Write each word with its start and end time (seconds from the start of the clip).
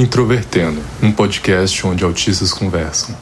Introvertendo, 0.00 0.80
um 1.02 1.12
podcast 1.12 1.86
onde 1.86 2.02
autistas 2.02 2.54
conversam. 2.54 3.14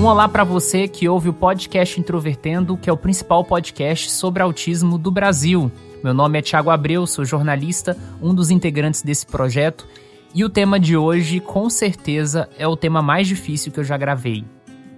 Um 0.00 0.04
olá 0.06 0.26
para 0.26 0.42
você 0.42 0.88
que 0.88 1.06
ouve 1.06 1.28
o 1.28 1.34
podcast 1.34 2.00
Introvertendo, 2.00 2.78
que 2.78 2.88
é 2.88 2.92
o 2.92 2.96
principal 2.96 3.44
podcast 3.44 4.10
sobre 4.10 4.42
autismo 4.42 4.96
do 4.96 5.10
Brasil. 5.10 5.70
Meu 6.02 6.14
nome 6.14 6.38
é 6.38 6.42
Thiago 6.42 6.70
Abreu, 6.70 7.06
sou 7.06 7.26
jornalista, 7.26 7.94
um 8.22 8.34
dos 8.34 8.50
integrantes 8.50 9.02
desse 9.02 9.26
projeto, 9.26 9.86
e 10.34 10.42
o 10.42 10.48
tema 10.48 10.80
de 10.80 10.96
hoje, 10.96 11.40
com 11.40 11.68
certeza, 11.68 12.48
é 12.58 12.66
o 12.66 12.74
tema 12.74 13.02
mais 13.02 13.28
difícil 13.28 13.70
que 13.70 13.78
eu 13.78 13.84
já 13.84 13.98
gravei. 13.98 14.42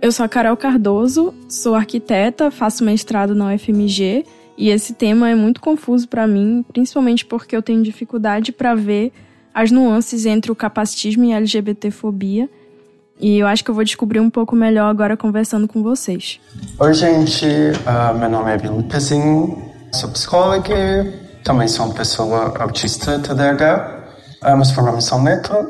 Eu 0.00 0.12
sou 0.12 0.24
a 0.24 0.28
Carol 0.28 0.56
Cardoso, 0.56 1.34
sou 1.48 1.74
arquiteta, 1.74 2.52
faço 2.52 2.84
mestrado 2.84 3.34
na 3.34 3.52
UFMG 3.52 4.24
e 4.56 4.70
esse 4.70 4.94
tema 4.94 5.28
é 5.28 5.34
muito 5.34 5.60
confuso 5.60 6.06
para 6.06 6.24
mim, 6.24 6.64
principalmente 6.72 7.26
porque 7.26 7.56
eu 7.56 7.60
tenho 7.60 7.82
dificuldade 7.82 8.52
para 8.52 8.76
ver 8.76 9.12
as 9.52 9.72
nuances 9.72 10.24
entre 10.24 10.52
o 10.52 10.54
capacitismo 10.54 11.24
e 11.24 11.32
a 11.32 11.38
LGBTfobia. 11.38 12.48
E 13.18 13.38
eu 13.38 13.46
acho 13.48 13.64
que 13.64 13.70
eu 13.72 13.74
vou 13.74 13.82
descobrir 13.82 14.20
um 14.20 14.30
pouco 14.30 14.54
melhor 14.54 14.88
agora 14.88 15.16
conversando 15.16 15.66
com 15.66 15.82
vocês. 15.82 16.38
Oi, 16.78 16.94
gente. 16.94 17.44
Uh, 17.44 18.16
meu 18.16 18.28
nome 18.28 18.52
é 18.52 18.56
Bilu 18.56 18.84
Pezin, 18.84 19.56
sou 19.92 20.10
psicóloga, 20.10 21.12
também 21.42 21.66
sou 21.66 21.86
uma 21.86 21.94
pessoa 21.94 22.54
autista 22.56 23.18
TDAH. 23.18 23.98
Meus 24.54 24.70
pronomes 24.70 25.02
são 25.02 25.20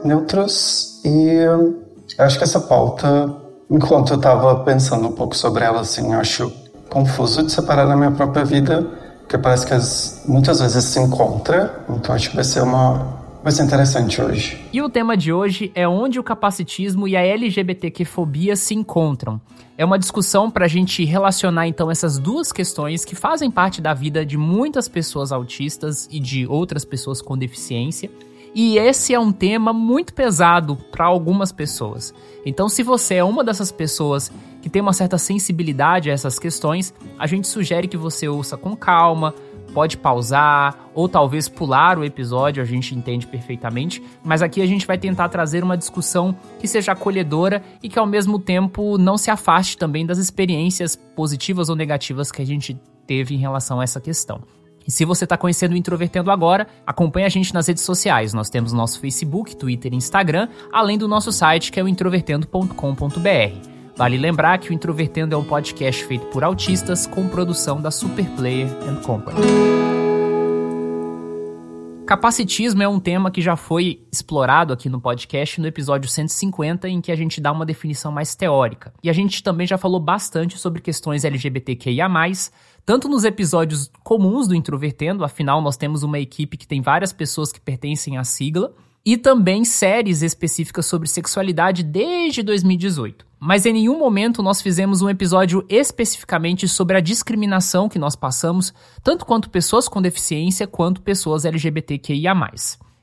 neutros 0.05 1.01
e 1.03 1.31
eu 1.31 1.83
acho 2.19 2.37
que 2.37 2.45
essa 2.45 2.61
pauta 2.61 3.48
enquanto 3.71 4.13
eu 4.13 4.17
estava 4.17 4.57
pensando 4.65 5.09
um 5.09 5.13
pouco 5.13 5.37
sobre 5.37 5.65
ela, 5.65 5.81
assim, 5.81 6.13
eu 6.13 6.21
acho 6.21 6.53
confuso 6.89 7.43
de 7.45 7.53
separar 7.53 7.87
na 7.87 7.97
minha 7.97 8.11
própria 8.11 8.45
vida, 8.45 8.83
porque 9.21 9.37
parece 9.37 9.67
que 9.67 9.75
as, 9.75 10.25
muitas 10.27 10.61
vezes 10.61 10.85
se 10.85 10.99
encontra, 10.99 11.85
então 11.89 12.15
acho 12.15 12.31
que 12.31 12.37
vai 12.37 12.45
ser 12.45 12.63
uma 12.63 13.19
vai 13.43 13.53
ser 13.53 13.63
interessante 13.63 14.21
hoje. 14.21 14.61
E 14.73 14.83
o 14.83 14.89
tema 14.89 15.17
de 15.17 15.33
hoje 15.33 15.71
é 15.75 15.87
onde 15.87 16.19
o 16.19 16.25
capacitismo 16.25 17.07
e 17.07 17.17
a 17.17 17.25
LGBTQ-fobia 17.25 18.57
se 18.57 18.75
encontram. 18.75 19.41
É 19.77 19.85
uma 19.85 19.99
discussão 19.99 20.51
para 20.51 20.65
a 20.65 20.69
gente 20.69 21.05
relacionar 21.05 21.69
então 21.69 21.89
essas 21.89 22.19
duas 22.19 22.51
questões 22.51 23.05
que 23.05 23.15
fazem 23.15 23.49
parte 23.49 23.81
da 23.81 23.95
vida 23.95 24.27
de 24.27 24.37
muitas 24.37 24.89
pessoas 24.89 25.31
autistas 25.31 26.09
e 26.11 26.19
de 26.19 26.47
outras 26.47 26.85
pessoas 26.85 27.23
com 27.23 27.39
deficiência 27.39 28.11
e 28.55 28.79
esse 28.79 29.15
é 29.15 29.21
um 29.21 29.33
tema 29.33 29.73
muito 29.73 30.15
pesado 30.15 30.77
para 30.91 31.07
algumas 31.07 31.53
pessoas. 31.53 32.15
Então, 32.45 32.69
se 32.69 32.83
você 32.83 33.17
é 33.17 33.25
uma 33.25 33.45
dessas 33.45 33.71
pessoas 33.71 34.33
que 34.61 34.69
tem 34.69 34.83
uma 34.83 34.93
certa 34.93 35.19
sensibilidade 35.19 36.11
a 36.11 36.13
essas 36.13 36.39
questões, 36.39 36.93
a 37.19 37.27
gente 37.27 37.47
sugere 37.47 37.89
que 37.89 37.97
você 37.97 38.29
ouça 38.29 38.57
com 38.57 38.75
calma, 38.77 39.35
pode 39.73 39.97
pausar 39.97 40.91
ou 40.95 41.09
talvez 41.09 41.49
pular 41.49 41.99
o 41.99 42.05
episódio, 42.05 42.63
a 42.63 42.67
gente 42.67 42.95
entende 42.95 43.27
perfeitamente, 43.27 44.03
mas 44.25 44.43
aqui 44.43 44.61
a 44.61 44.67
gente 44.67 44.87
vai 44.87 44.99
tentar 44.99 45.29
trazer 45.29 45.63
uma 45.63 45.77
discussão 45.77 46.35
que 46.59 46.67
seja 46.67 46.93
acolhedora 46.93 47.63
e 47.83 47.89
que 47.89 47.99
ao 47.99 48.07
mesmo 48.07 48.39
tempo 48.39 48.99
não 48.99 49.17
se 49.17 49.31
afaste 49.31 49.77
também 49.77 50.05
das 50.05 50.19
experiências 50.19 50.97
positivas 50.97 51.69
ou 51.69 51.77
negativas 51.77 52.33
que 52.33 52.43
a 52.43 52.47
gente 52.47 52.81
teve 53.07 53.35
em 53.35 53.39
relação 53.39 53.81
a 53.81 53.85
essa 53.85 54.01
questão. 54.01 54.41
E 54.89 54.91
se 54.91 55.05
você 55.05 55.25
está 55.25 55.37
conhecendo 55.37 55.73
o 55.73 55.77
Introvertendo 55.77 56.31
agora, 56.31 56.67
acompanhe 56.87 57.27
a 57.27 57.29
gente 57.29 57.53
nas 57.53 57.67
redes 57.69 57.83
sociais. 57.83 58.33
Nós 58.33 58.49
temos 58.49 58.73
nosso 58.73 58.99
Facebook, 58.99 59.55
Twitter 59.55 59.93
e 59.93 59.97
Instagram, 59.97 60.49
além 60.73 60.97
do 60.97 61.07
nosso 61.07 61.31
site 61.31 61.71
que 61.71 61.79
é 61.79 61.83
o 61.83 61.89
introvertendo.com.br. 61.89 63.69
Vale 63.95 64.17
lembrar 64.17 64.57
que 64.59 64.71
o 64.71 64.73
Introvertendo 64.73 65.35
é 65.35 65.39
um 65.39 65.45
podcast 65.45 66.05
feito 66.05 66.25
por 66.27 66.43
autistas 66.43 67.07
com 67.07 67.29
produção 67.29 67.83
da 67.83 67.91
Superplayer 67.91 68.69
Company. 69.05 69.98
Capacitismo 72.09 72.83
é 72.83 72.89
um 72.89 72.99
tema 72.99 73.31
que 73.31 73.43
já 73.43 73.55
foi 73.55 74.03
explorado 74.11 74.73
aqui 74.73 74.89
no 74.89 74.99
podcast 74.99 75.61
no 75.61 75.67
episódio 75.67 76.09
150, 76.09 76.89
em 76.89 77.03
que 77.03 77.13
a 77.13 77.15
gente 77.15 77.39
dá 77.39 77.53
uma 77.53 77.67
definição 77.67 78.11
mais 78.11 78.35
teórica. 78.35 78.95
E 79.05 79.11
a 79.11 79.13
gente 79.13 79.43
também 79.43 79.67
já 79.67 79.77
falou 79.77 80.01
bastante 80.01 80.59
sobre 80.59 80.81
questões 80.81 81.23
LGBTQIA, 81.23 82.09
tanto 82.87 83.11
nos 83.11 83.25
episódios 83.25 83.91
comuns 84.03 84.49
do 84.49 84.55
Introvertendo, 84.55 85.23
afinal 85.23 85.61
nós 85.61 85.77
temos 85.77 86.03
uma 86.03 86.19
equipe 86.19 86.57
que 86.57 86.67
tem 86.67 86.81
várias 86.81 87.13
pessoas 87.13 87.53
que 87.53 87.61
pertencem 87.61 88.17
à 88.17 88.25
sigla, 88.25 88.73
e 89.11 89.17
também 89.17 89.65
séries 89.65 90.21
específicas 90.21 90.85
sobre 90.85 91.09
sexualidade 91.09 91.83
desde 91.83 92.43
2018. 92.43 93.25
Mas 93.41 93.65
em 93.65 93.73
nenhum 93.73 93.99
momento 93.99 94.43
nós 94.43 94.61
fizemos 94.61 95.01
um 95.01 95.09
episódio 95.09 95.65
especificamente 95.67 96.69
sobre 96.69 96.95
a 96.95 97.01
discriminação 97.01 97.89
que 97.89 97.99
nós 97.99 98.15
passamos, 98.15 98.75
tanto 99.03 99.25
quanto 99.25 99.49
pessoas 99.49 99.89
com 99.89 100.03
deficiência 100.03 100.67
quanto 100.67 101.01
pessoas 101.01 101.47
LGBTQIA. 101.47 102.35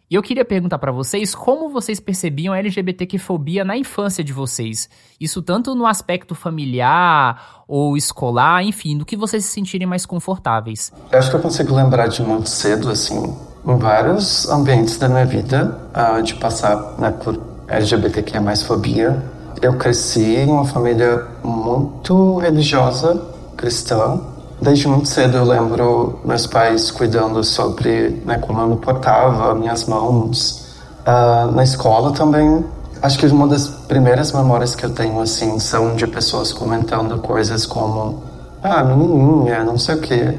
E 0.07 0.13
eu 0.13 0.21
queria 0.21 0.45
perguntar 0.45 0.77
para 0.77 0.91
vocês 0.91 1.33
como 1.33 1.69
vocês 1.69 1.99
percebiam 1.99 2.53
a 2.53 2.59
LGBTQ-fobia 2.59 3.65
na 3.65 3.75
infância 3.75 4.23
de 4.23 4.31
vocês. 4.31 4.88
Isso 5.19 5.41
tanto 5.41 5.73
no 5.73 5.88
aspecto 5.88 6.35
familiar 6.35 7.63
ou 7.67 7.97
escolar, 7.97 8.63
enfim, 8.63 8.95
do 8.95 9.05
que 9.05 9.17
vocês 9.17 9.44
se 9.44 9.51
sentirem 9.51 9.88
mais 9.88 10.05
confortáveis. 10.05 10.94
Eu 11.11 11.17
acho 11.17 11.31
que 11.31 11.35
eu 11.35 11.41
consigo 11.41 11.73
lembrar 11.73 12.05
de 12.05 12.21
muito 12.21 12.47
cedo, 12.47 12.91
assim, 12.91 13.35
vários 13.65 14.47
ambientes 14.49 14.97
da 14.97 15.09
minha 15.09 15.25
vida, 15.25 15.77
uh, 15.95 16.21
de 16.21 16.35
passar 16.35 16.93
né, 16.99 17.11
por 17.11 17.39
LGBTQ 17.67 18.39
mais 18.39 18.61
fobia. 18.61 19.21
Eu 19.61 19.73
cresci 19.73 20.35
em 20.35 20.51
uma 20.51 20.65
família 20.65 21.25
muito 21.43 22.37
religiosa, 22.37 23.19
cristã, 23.57 24.19
Desde 24.61 24.87
muito 24.87 25.09
cedo 25.09 25.37
eu 25.37 25.43
lembro 25.43 26.19
meus 26.23 26.47
pais 26.47 26.89
cuidando 26.89 27.43
sobre 27.43 28.21
né, 28.25 28.37
como 28.37 28.61
eu 28.61 28.67
me 28.67 28.77
portava, 28.77 29.53
minhas 29.53 29.85
mãos. 29.85 30.65
Uh, 31.01 31.51
na 31.51 31.63
escola 31.63 32.13
também, 32.13 32.63
acho 33.01 33.19
que 33.19 33.25
uma 33.27 33.47
das 33.47 33.67
primeiras 33.67 34.31
memórias 34.31 34.73
que 34.73 34.85
eu 34.85 34.89
tenho 34.89 35.19
assim 35.19 35.59
são 35.59 35.95
de 35.95 36.07
pessoas 36.07 36.53
comentando 36.53 37.17
coisas 37.19 37.65
como 37.65 38.23
ah, 38.63 38.83
menininha, 38.83 39.63
não 39.63 39.77
sei 39.77 39.95
o 39.95 40.01
quê. 40.01 40.35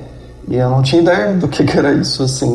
E 0.49 0.57
eu 0.57 0.71
não 0.71 0.83
tinha 0.83 1.03
ideia 1.03 1.34
do 1.34 1.49
que, 1.49 1.65
que 1.65 1.79
era 1.79 1.93
isso, 1.93 2.23
assim. 2.23 2.47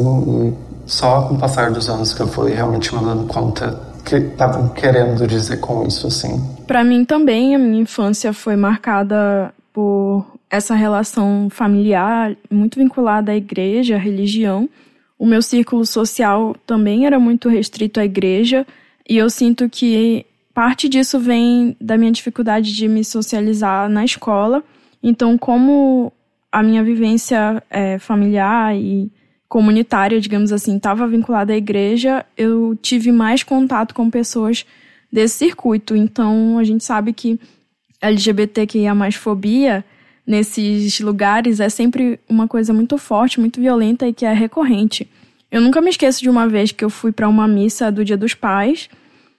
E 0.47 0.89
só 0.89 1.27
com 1.27 1.35
o 1.35 1.37
passar 1.37 1.71
dos 1.71 1.89
anos 1.89 2.13
que 2.13 2.21
eu 2.21 2.27
fui 2.27 2.51
realmente 2.51 2.93
me 2.95 3.03
dando 3.03 3.25
conta 3.27 3.79
que 4.05 4.15
estavam 4.15 4.69
querendo 4.69 5.27
dizer 5.27 5.57
com 5.57 5.85
isso, 5.85 6.07
assim. 6.07 6.41
Para 6.65 6.83
mim 6.83 7.05
também, 7.05 7.55
a 7.55 7.59
minha 7.59 7.81
infância 7.81 8.33
foi 8.33 8.55
marcada 8.55 9.53
por 9.73 10.25
essa 10.49 10.75
relação 10.75 11.47
familiar 11.49 12.35
muito 12.49 12.77
vinculada 12.77 13.31
à 13.31 13.35
igreja, 13.35 13.95
à 13.95 13.99
religião. 13.99 14.69
O 15.17 15.25
meu 15.25 15.41
círculo 15.41 15.85
social 15.85 16.55
também 16.65 17.05
era 17.05 17.19
muito 17.19 17.47
restrito 17.47 17.99
à 17.99 18.05
igreja 18.05 18.65
e 19.07 19.17
eu 19.17 19.29
sinto 19.29 19.69
que 19.69 20.25
parte 20.53 20.89
disso 20.89 21.19
vem 21.19 21.75
da 21.79 21.97
minha 21.97 22.11
dificuldade 22.11 22.73
de 22.73 22.87
me 22.87 23.05
socializar 23.05 23.87
na 23.87 24.03
escola. 24.03 24.63
Então, 25.01 25.37
como 25.37 26.11
a 26.51 26.61
minha 26.61 26.83
vivência 26.83 27.63
é, 27.69 27.97
familiar 27.97 28.75
e 28.75 29.11
comunitária, 29.47 30.19
digamos 30.19 30.51
assim, 30.51 30.77
estava 30.77 31.07
vinculada 31.07 31.53
à 31.53 31.57
igreja, 31.57 32.25
eu 32.37 32.77
tive 32.81 33.11
mais 33.11 33.43
contato 33.43 33.93
com 33.93 34.09
pessoas 34.09 34.65
desse 35.11 35.39
circuito. 35.39 35.95
Então, 35.95 36.57
a 36.57 36.63
gente 36.63 36.83
sabe 36.83 37.11
que 37.13 37.39
LGBTQIA 38.01 38.93
fobia 39.11 39.83
nesses 40.25 40.99
lugares 40.99 41.59
é 41.59 41.67
sempre 41.67 42.19
uma 42.29 42.47
coisa 42.47 42.73
muito 42.73 42.97
forte, 42.97 43.39
muito 43.39 43.59
violenta 43.59 44.07
e 44.07 44.13
que 44.13 44.25
é 44.25 44.33
recorrente. 44.33 45.09
Eu 45.51 45.59
nunca 45.59 45.81
me 45.81 45.89
esqueço 45.89 46.21
de 46.21 46.29
uma 46.29 46.47
vez 46.47 46.71
que 46.71 46.85
eu 46.85 46.89
fui 46.89 47.11
para 47.11 47.27
uma 47.27 47.47
missa 47.47 47.91
do 47.91 48.05
Dia 48.05 48.15
dos 48.15 48.33
Pais 48.33 48.89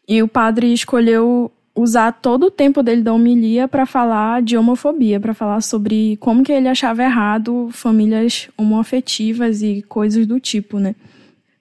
e 0.07 0.23
o 0.23 0.29
padre 0.29 0.73
escolheu 0.73 1.51
usar 1.75 2.13
todo 2.13 2.47
o 2.47 2.51
tempo 2.51 2.83
dele 2.83 3.03
da 3.03 3.13
homilia 3.13 3.67
para 3.67 3.87
falar 3.87 4.43
de 4.43 4.57
homofobia, 4.57 5.19
para 5.19 5.33
falar 5.33 5.61
sobre 5.63 6.17
como 6.19 6.43
que 6.43 6.53
ele 6.53 6.69
achava 6.69 7.03
errado 7.03 7.69
famílias 7.73 8.49
homoafetivas 8.57 9.63
e 9.63 9.83
coisas 9.89 10.27
do 10.27 10.39
tipo, 10.39 10.79
né? 10.79 10.95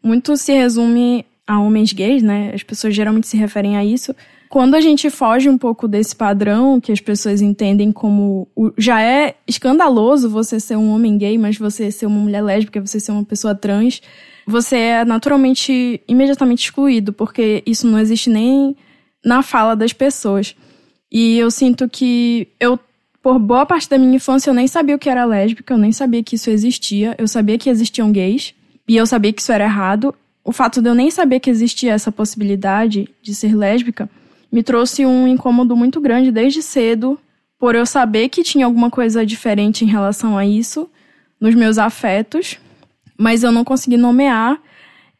Muito 0.03 0.35
se 0.35 0.51
resume 0.53 1.25
a 1.47 1.59
homens 1.59 1.93
gays, 1.93 2.21
né? 2.21 2.51
As 2.53 2.63
pessoas 2.63 2.93
geralmente 2.93 3.27
se 3.27 3.37
referem 3.37 3.77
a 3.77 3.85
isso, 3.85 4.13
quando 4.51 4.75
a 4.75 4.81
gente 4.81 5.09
foge 5.09 5.47
um 5.47 5.57
pouco 5.57 5.87
desse 5.87 6.13
padrão 6.13 6.81
que 6.81 6.91
as 6.91 6.99
pessoas 6.99 7.41
entendem 7.41 7.89
como 7.89 8.49
já 8.77 9.01
é 9.01 9.35
escandaloso 9.47 10.29
você 10.29 10.59
ser 10.59 10.75
um 10.75 10.93
homem 10.93 11.17
gay, 11.17 11.37
mas 11.37 11.57
você 11.57 11.89
ser 11.89 12.05
uma 12.05 12.19
mulher 12.19 12.43
lésbica, 12.43 12.85
você 12.85 12.99
ser 12.99 13.13
uma 13.13 13.23
pessoa 13.23 13.55
trans, 13.55 14.01
você 14.45 14.75
é 14.75 15.05
naturalmente 15.05 16.01
imediatamente 16.05 16.65
excluído, 16.65 17.13
porque 17.13 17.63
isso 17.65 17.87
não 17.87 17.97
existe 17.97 18.29
nem 18.29 18.75
na 19.23 19.41
fala 19.41 19.75
das 19.75 19.93
pessoas. 19.93 20.55
E 21.11 21.37
eu 21.37 21.51
sinto 21.51 21.89
que 21.89 22.47
eu 22.59 22.79
por 23.21 23.37
boa 23.37 23.65
parte 23.67 23.87
da 23.87 23.99
minha 23.99 24.15
infância 24.15 24.49
eu 24.49 24.53
nem 24.53 24.67
sabia 24.67 24.95
o 24.95 24.99
que 24.99 25.09
era 25.09 25.25
lésbica, 25.25 25.73
eu 25.73 25.77
nem 25.77 25.91
sabia 25.91 26.23
que 26.23 26.35
isso 26.35 26.49
existia, 26.49 27.15
eu 27.19 27.27
sabia 27.27 27.57
que 27.57 27.69
existiam 27.69 28.11
gays 28.11 28.55
e 28.87 28.97
eu 28.97 29.05
sabia 29.05 29.31
que 29.31 29.41
isso 29.41 29.51
era 29.51 29.65
errado. 29.65 30.15
O 30.43 30.51
fato 30.51 30.81
de 30.81 30.89
eu 30.89 30.95
nem 30.95 31.11
saber 31.11 31.39
que 31.39 31.49
existia 31.49 31.93
essa 31.93 32.11
possibilidade 32.11 33.07
de 33.21 33.35
ser 33.35 33.55
lésbica 33.55 34.09
me 34.51 34.63
trouxe 34.63 35.05
um 35.05 35.27
incômodo 35.27 35.75
muito 35.77 36.01
grande 36.01 36.31
desde 36.31 36.61
cedo, 36.61 37.17
por 37.57 37.75
eu 37.75 37.85
saber 37.85 38.27
que 38.27 38.43
tinha 38.43 38.65
alguma 38.65 38.89
coisa 38.89 39.25
diferente 39.25 39.85
em 39.85 39.87
relação 39.87 40.37
a 40.37 40.45
isso 40.45 40.89
nos 41.39 41.55
meus 41.55 41.77
afetos, 41.77 42.59
mas 43.17 43.43
eu 43.43 43.51
não 43.51 43.63
consegui 43.63 43.97
nomear. 43.97 44.59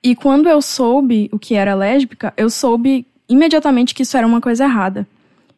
E 0.04 0.16
quando 0.16 0.50
eu 0.50 0.62
soube 0.62 1.30
o 1.32 1.38
que 1.38 1.54
era 1.54 1.76
lésbica, 1.76 2.34
eu 2.36 2.50
soube 2.50 3.06
imediatamente 3.32 3.96
que 3.96 4.04
isso 4.04 4.18
era 4.18 4.28
uma 4.28 4.42
coisa 4.42 4.66
errada. 4.66 5.08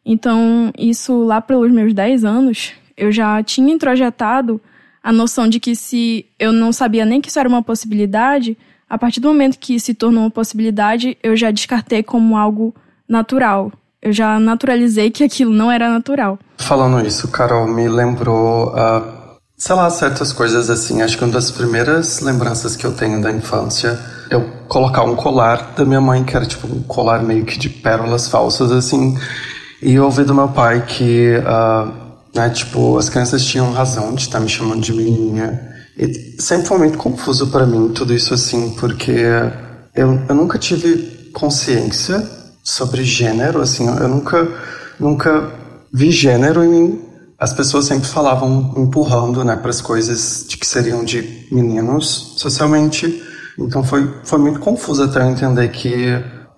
Então, 0.06 0.72
isso 0.78 1.24
lá 1.24 1.40
pelos 1.40 1.72
meus 1.72 1.92
10 1.92 2.24
anos, 2.24 2.72
eu 2.96 3.10
já 3.10 3.42
tinha 3.42 3.72
introjetado 3.72 4.60
a 5.02 5.12
noção 5.12 5.48
de 5.48 5.58
que 5.58 5.74
se 5.74 6.26
eu 6.38 6.52
não 6.52 6.72
sabia 6.72 7.04
nem 7.04 7.20
que 7.20 7.28
isso 7.28 7.38
era 7.38 7.48
uma 7.48 7.62
possibilidade, 7.62 8.56
a 8.88 8.96
partir 8.96 9.20
do 9.20 9.28
momento 9.28 9.58
que 9.58 9.80
se 9.80 9.92
tornou 9.92 10.22
uma 10.22 10.30
possibilidade, 10.30 11.18
eu 11.22 11.36
já 11.36 11.50
descartei 11.50 12.02
como 12.02 12.36
algo 12.36 12.74
natural. 13.08 13.72
Eu 14.00 14.12
já 14.12 14.38
naturalizei 14.38 15.10
que 15.10 15.24
aquilo 15.24 15.52
não 15.52 15.70
era 15.70 15.88
natural. 15.90 16.38
Falando 16.58 17.04
isso, 17.06 17.26
Carol, 17.28 17.66
me 17.66 17.88
lembrou, 17.88 18.68
uh, 18.68 19.38
sei 19.56 19.74
lá, 19.74 19.88
certas 19.90 20.32
coisas 20.32 20.70
assim. 20.70 21.02
Acho 21.02 21.16
que 21.16 21.24
uma 21.24 21.32
das 21.32 21.50
primeiras 21.50 22.20
lembranças 22.20 22.76
que 22.76 22.86
eu 22.86 22.94
tenho 22.94 23.20
da 23.20 23.32
infância, 23.32 23.98
eu 24.34 24.48
colocar 24.68 25.02
um 25.02 25.14
colar 25.14 25.72
da 25.76 25.84
minha 25.84 26.00
mãe, 26.00 26.24
que 26.24 26.36
era 26.36 26.46
tipo 26.46 26.66
um 26.66 26.82
colar 26.82 27.22
meio 27.22 27.44
que 27.44 27.58
de 27.58 27.68
pérolas 27.68 28.28
falsas, 28.28 28.70
assim. 28.72 29.16
E 29.82 29.94
eu 29.94 30.04
ouvi 30.04 30.24
do 30.24 30.34
meu 30.34 30.48
pai 30.48 30.84
que, 30.86 31.36
uh, 31.38 31.92
né, 32.34 32.48
tipo, 32.50 32.96
as 32.98 33.08
crianças 33.08 33.44
tinham 33.44 33.72
razão 33.72 34.14
de 34.14 34.22
estar 34.22 34.40
me 34.40 34.48
chamando 34.48 34.80
de 34.80 34.92
menininha. 34.92 35.74
E 35.96 36.36
sempre 36.40 36.66
foi 36.66 36.78
muito 36.78 36.98
confuso 36.98 37.48
para 37.48 37.66
mim 37.66 37.90
tudo 37.90 38.12
isso 38.12 38.34
assim, 38.34 38.70
porque 38.80 39.12
eu, 39.94 40.20
eu 40.28 40.34
nunca 40.34 40.58
tive 40.58 41.30
consciência 41.32 42.26
sobre 42.62 43.04
gênero, 43.04 43.60
assim, 43.60 43.86
eu 43.86 44.08
nunca, 44.08 44.48
nunca 44.98 45.52
vi 45.92 46.10
gênero 46.10 46.64
em 46.64 46.68
mim. 46.68 47.02
As 47.38 47.52
pessoas 47.52 47.84
sempre 47.84 48.08
falavam 48.08 48.74
empurrando, 48.76 49.44
né, 49.44 49.54
para 49.54 49.70
as 49.70 49.80
coisas 49.80 50.46
de 50.48 50.56
que 50.56 50.66
seriam 50.66 51.04
de 51.04 51.46
meninos 51.52 52.34
socialmente. 52.38 53.22
Então 53.58 53.84
foi, 53.84 54.12
foi 54.24 54.38
muito 54.38 54.60
confuso 54.60 55.04
até 55.04 55.20
eu 55.20 55.30
entender 55.30 55.68
que 55.68 55.94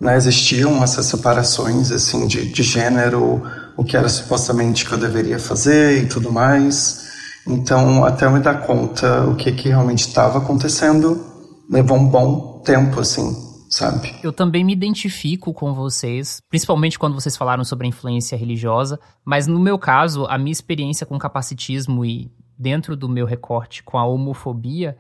né, 0.01 0.17
existiam 0.17 0.83
essas 0.83 1.07
separações 1.07 1.91
assim 1.91 2.27
de, 2.27 2.51
de 2.51 2.63
gênero, 2.63 3.43
o 3.77 3.85
que 3.85 3.97
era 3.97 4.09
supostamente 4.09 4.87
que 4.87 4.93
eu 4.93 4.99
deveria 4.99 5.39
fazer 5.39 6.03
e 6.03 6.07
tudo 6.07 6.33
mais. 6.33 7.07
Então, 7.47 8.05
até 8.05 8.27
eu 8.27 8.33
me 8.33 8.41
dar 8.41 8.67
conta 8.67 9.25
o 9.25 9.37
que, 9.37 9.53
que 9.53 9.69
realmente 9.69 10.01
estava 10.01 10.39
acontecendo, 10.39 11.25
levou 11.71 11.97
um 11.97 12.09
bom 12.09 12.61
tempo, 12.65 13.01
assim 13.01 13.47
sabe? 13.69 14.15
Eu 14.23 14.33
também 14.33 14.65
me 14.65 14.73
identifico 14.73 15.53
com 15.53 15.75
vocês, 15.75 16.41
principalmente 16.49 16.99
quando 16.99 17.15
vocês 17.15 17.37
falaram 17.37 17.65
sobre 17.65 17.87
a 17.87 17.89
influência 17.89 18.37
religiosa, 18.37 18.99
mas 19.25 19.47
no 19.47 19.59
meu 19.59 19.79
caso, 19.79 20.25
a 20.27 20.39
minha 20.39 20.53
experiência 20.53 21.07
com 21.07 21.19
capacitismo 21.19 22.05
e 22.05 22.31
dentro 22.59 22.97
do 22.97 23.09
meu 23.09 23.27
recorte 23.27 23.83
com 23.83 23.99
a 23.99 24.07
homofobia, 24.07 24.97